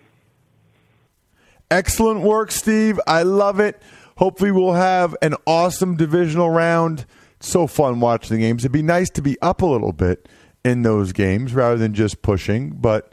Excellent 1.70 2.20
work, 2.20 2.50
Steve. 2.50 3.00
I 3.06 3.22
love 3.22 3.60
it. 3.60 3.80
Hopefully, 4.16 4.50
we'll 4.50 4.72
have 4.74 5.16
an 5.22 5.34
awesome 5.46 5.96
divisional 5.96 6.50
round. 6.50 7.06
It's 7.36 7.48
so 7.48 7.66
fun 7.66 8.00
watching 8.00 8.36
the 8.36 8.42
games. 8.42 8.62
It'd 8.62 8.72
be 8.72 8.82
nice 8.82 9.10
to 9.10 9.22
be 9.22 9.40
up 9.40 9.62
a 9.62 9.66
little 9.66 9.92
bit 9.92 10.28
in 10.64 10.82
those 10.82 11.12
games 11.12 11.52
rather 11.52 11.76
than 11.76 11.94
just 11.94 12.22
pushing. 12.22 12.70
But 12.70 13.12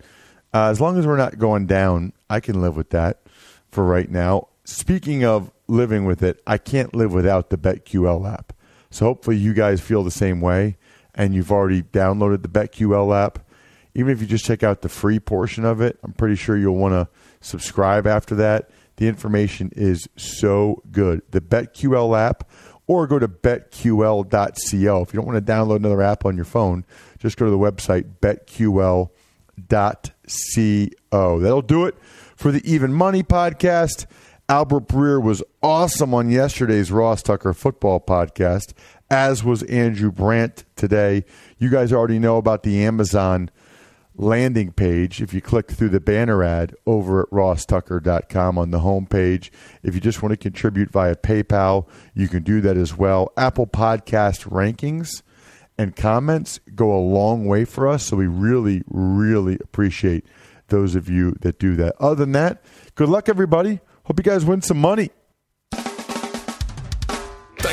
uh, 0.53 0.69
as 0.69 0.79
long 0.79 0.97
as 0.97 1.07
we're 1.07 1.17
not 1.17 1.39
going 1.39 1.65
down, 1.65 2.13
I 2.29 2.39
can 2.39 2.61
live 2.61 2.75
with 2.75 2.91
that 2.91 3.21
for 3.69 3.83
right 3.83 4.09
now. 4.09 4.47
Speaking 4.63 5.25
of 5.25 5.51
living 5.67 6.05
with 6.05 6.21
it, 6.21 6.41
I 6.45 6.57
can't 6.57 6.95
live 6.95 7.13
without 7.13 7.49
the 7.49 7.57
BetQL 7.57 8.31
app. 8.31 8.53
So 8.89 9.05
hopefully, 9.05 9.37
you 9.37 9.53
guys 9.53 9.81
feel 9.81 10.03
the 10.03 10.11
same 10.11 10.39
way 10.39 10.77
and 11.15 11.33
you've 11.33 11.51
already 11.51 11.81
downloaded 11.81 12.41
the 12.41 12.47
BetQL 12.47 13.15
app. 13.15 13.39
Even 13.93 14.13
if 14.13 14.21
you 14.21 14.27
just 14.27 14.45
check 14.45 14.63
out 14.63 14.81
the 14.81 14.89
free 14.89 15.19
portion 15.19 15.65
of 15.65 15.81
it, 15.81 15.99
I'm 16.03 16.13
pretty 16.13 16.35
sure 16.35 16.55
you'll 16.55 16.77
want 16.77 16.93
to 16.93 17.09
subscribe 17.41 18.07
after 18.07 18.35
that 18.35 18.69
the 18.97 19.07
information 19.07 19.71
is 19.75 20.07
so 20.15 20.81
good. 20.91 21.21
The 21.31 21.41
BetQL 21.41 22.17
app, 22.17 22.49
or 22.87 23.07
go 23.07 23.19
to 23.19 23.27
betql.co. 23.27 25.01
If 25.01 25.13
you 25.13 25.17
don't 25.17 25.25
want 25.25 25.45
to 25.45 25.51
download 25.51 25.77
another 25.77 26.01
app 26.01 26.25
on 26.25 26.35
your 26.35 26.45
phone, 26.45 26.85
just 27.19 27.37
go 27.37 27.45
to 27.45 27.51
the 27.51 27.57
website 27.57 28.05
betql.co. 28.21 29.09
That'll 31.39 31.61
do 31.61 31.85
it 31.85 31.95
for 32.35 32.51
the 32.51 32.61
Even 32.71 32.93
Money 32.93 33.23
podcast. 33.23 34.05
Albert 34.49 34.87
Breer 34.89 35.21
was 35.23 35.41
awesome 35.63 36.13
on 36.13 36.29
yesterday's 36.29 36.91
Ross 36.91 37.23
Tucker 37.23 37.53
football 37.53 38.01
podcast, 38.01 38.73
as 39.09 39.43
was 39.45 39.63
Andrew 39.63 40.11
Brandt 40.11 40.65
today. 40.75 41.23
You 41.57 41.69
guys 41.69 41.93
already 41.93 42.19
know 42.19 42.35
about 42.35 42.63
the 42.63 42.83
Amazon 42.83 43.49
landing 44.15 44.71
page 44.71 45.21
if 45.21 45.33
you 45.33 45.41
click 45.41 45.71
through 45.71 45.89
the 45.89 45.99
banner 45.99 46.43
ad 46.43 46.75
over 46.85 47.21
at 47.21 47.29
rosstucker.com 47.29 48.57
on 48.57 48.71
the 48.71 48.79
homepage. 48.79 49.49
If 49.83 49.95
you 49.95 50.01
just 50.01 50.21
want 50.21 50.31
to 50.31 50.37
contribute 50.37 50.91
via 50.91 51.15
PayPal, 51.15 51.87
you 52.13 52.27
can 52.27 52.43
do 52.43 52.61
that 52.61 52.77
as 52.77 52.97
well. 52.97 53.31
Apple 53.37 53.67
Podcast 53.67 54.49
rankings 54.49 55.21
and 55.77 55.95
comments 55.95 56.59
go 56.75 56.95
a 56.95 56.99
long 56.99 57.45
way 57.45 57.65
for 57.65 57.87
us, 57.87 58.05
so 58.05 58.17
we 58.17 58.27
really, 58.27 58.83
really 58.87 59.57
appreciate 59.61 60.25
those 60.67 60.95
of 60.95 61.09
you 61.09 61.35
that 61.41 61.59
do 61.59 61.75
that. 61.75 61.95
Other 61.99 62.15
than 62.15 62.31
that, 62.33 62.63
good 62.95 63.09
luck, 63.09 63.29
everybody. 63.29 63.79
Hope 64.03 64.19
you 64.19 64.23
guys 64.23 64.45
win 64.45 64.61
some 64.61 64.79
money. 64.79 65.11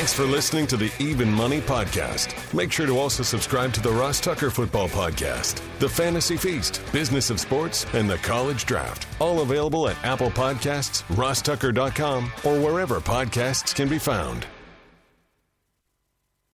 Thanks 0.09 0.21
for 0.21 0.25
listening 0.25 0.67
to 0.69 0.79
the 0.79 0.91
Even 0.99 1.31
Money 1.31 1.61
Podcast. 1.61 2.55
Make 2.55 2.73
sure 2.73 2.87
to 2.87 2.99
also 2.99 3.23
subscribe 3.23 3.75
to 3.75 3.83
the 3.83 3.91
Ross 3.91 4.21
Tucker 4.21 4.49
Football 4.49 4.89
Podcast, 4.89 5.61
The 5.81 5.89
Fantasy 5.91 6.39
Feast, 6.39 6.81
Business 6.93 7.29
of 7.29 7.39
Sports, 7.39 7.85
and 7.93 8.09
The 8.09 8.17
College 8.17 8.65
Draft. 8.65 9.07
All 9.21 9.43
available 9.43 9.87
at 9.87 10.03
Apple 10.07 10.31
Podcasts, 10.31 11.03
rosstucker.com, 11.15 12.33
or 12.43 12.59
wherever 12.59 13.01
podcasts 13.01 13.75
can 13.75 13.87
be 13.87 13.99
found. 13.99 14.47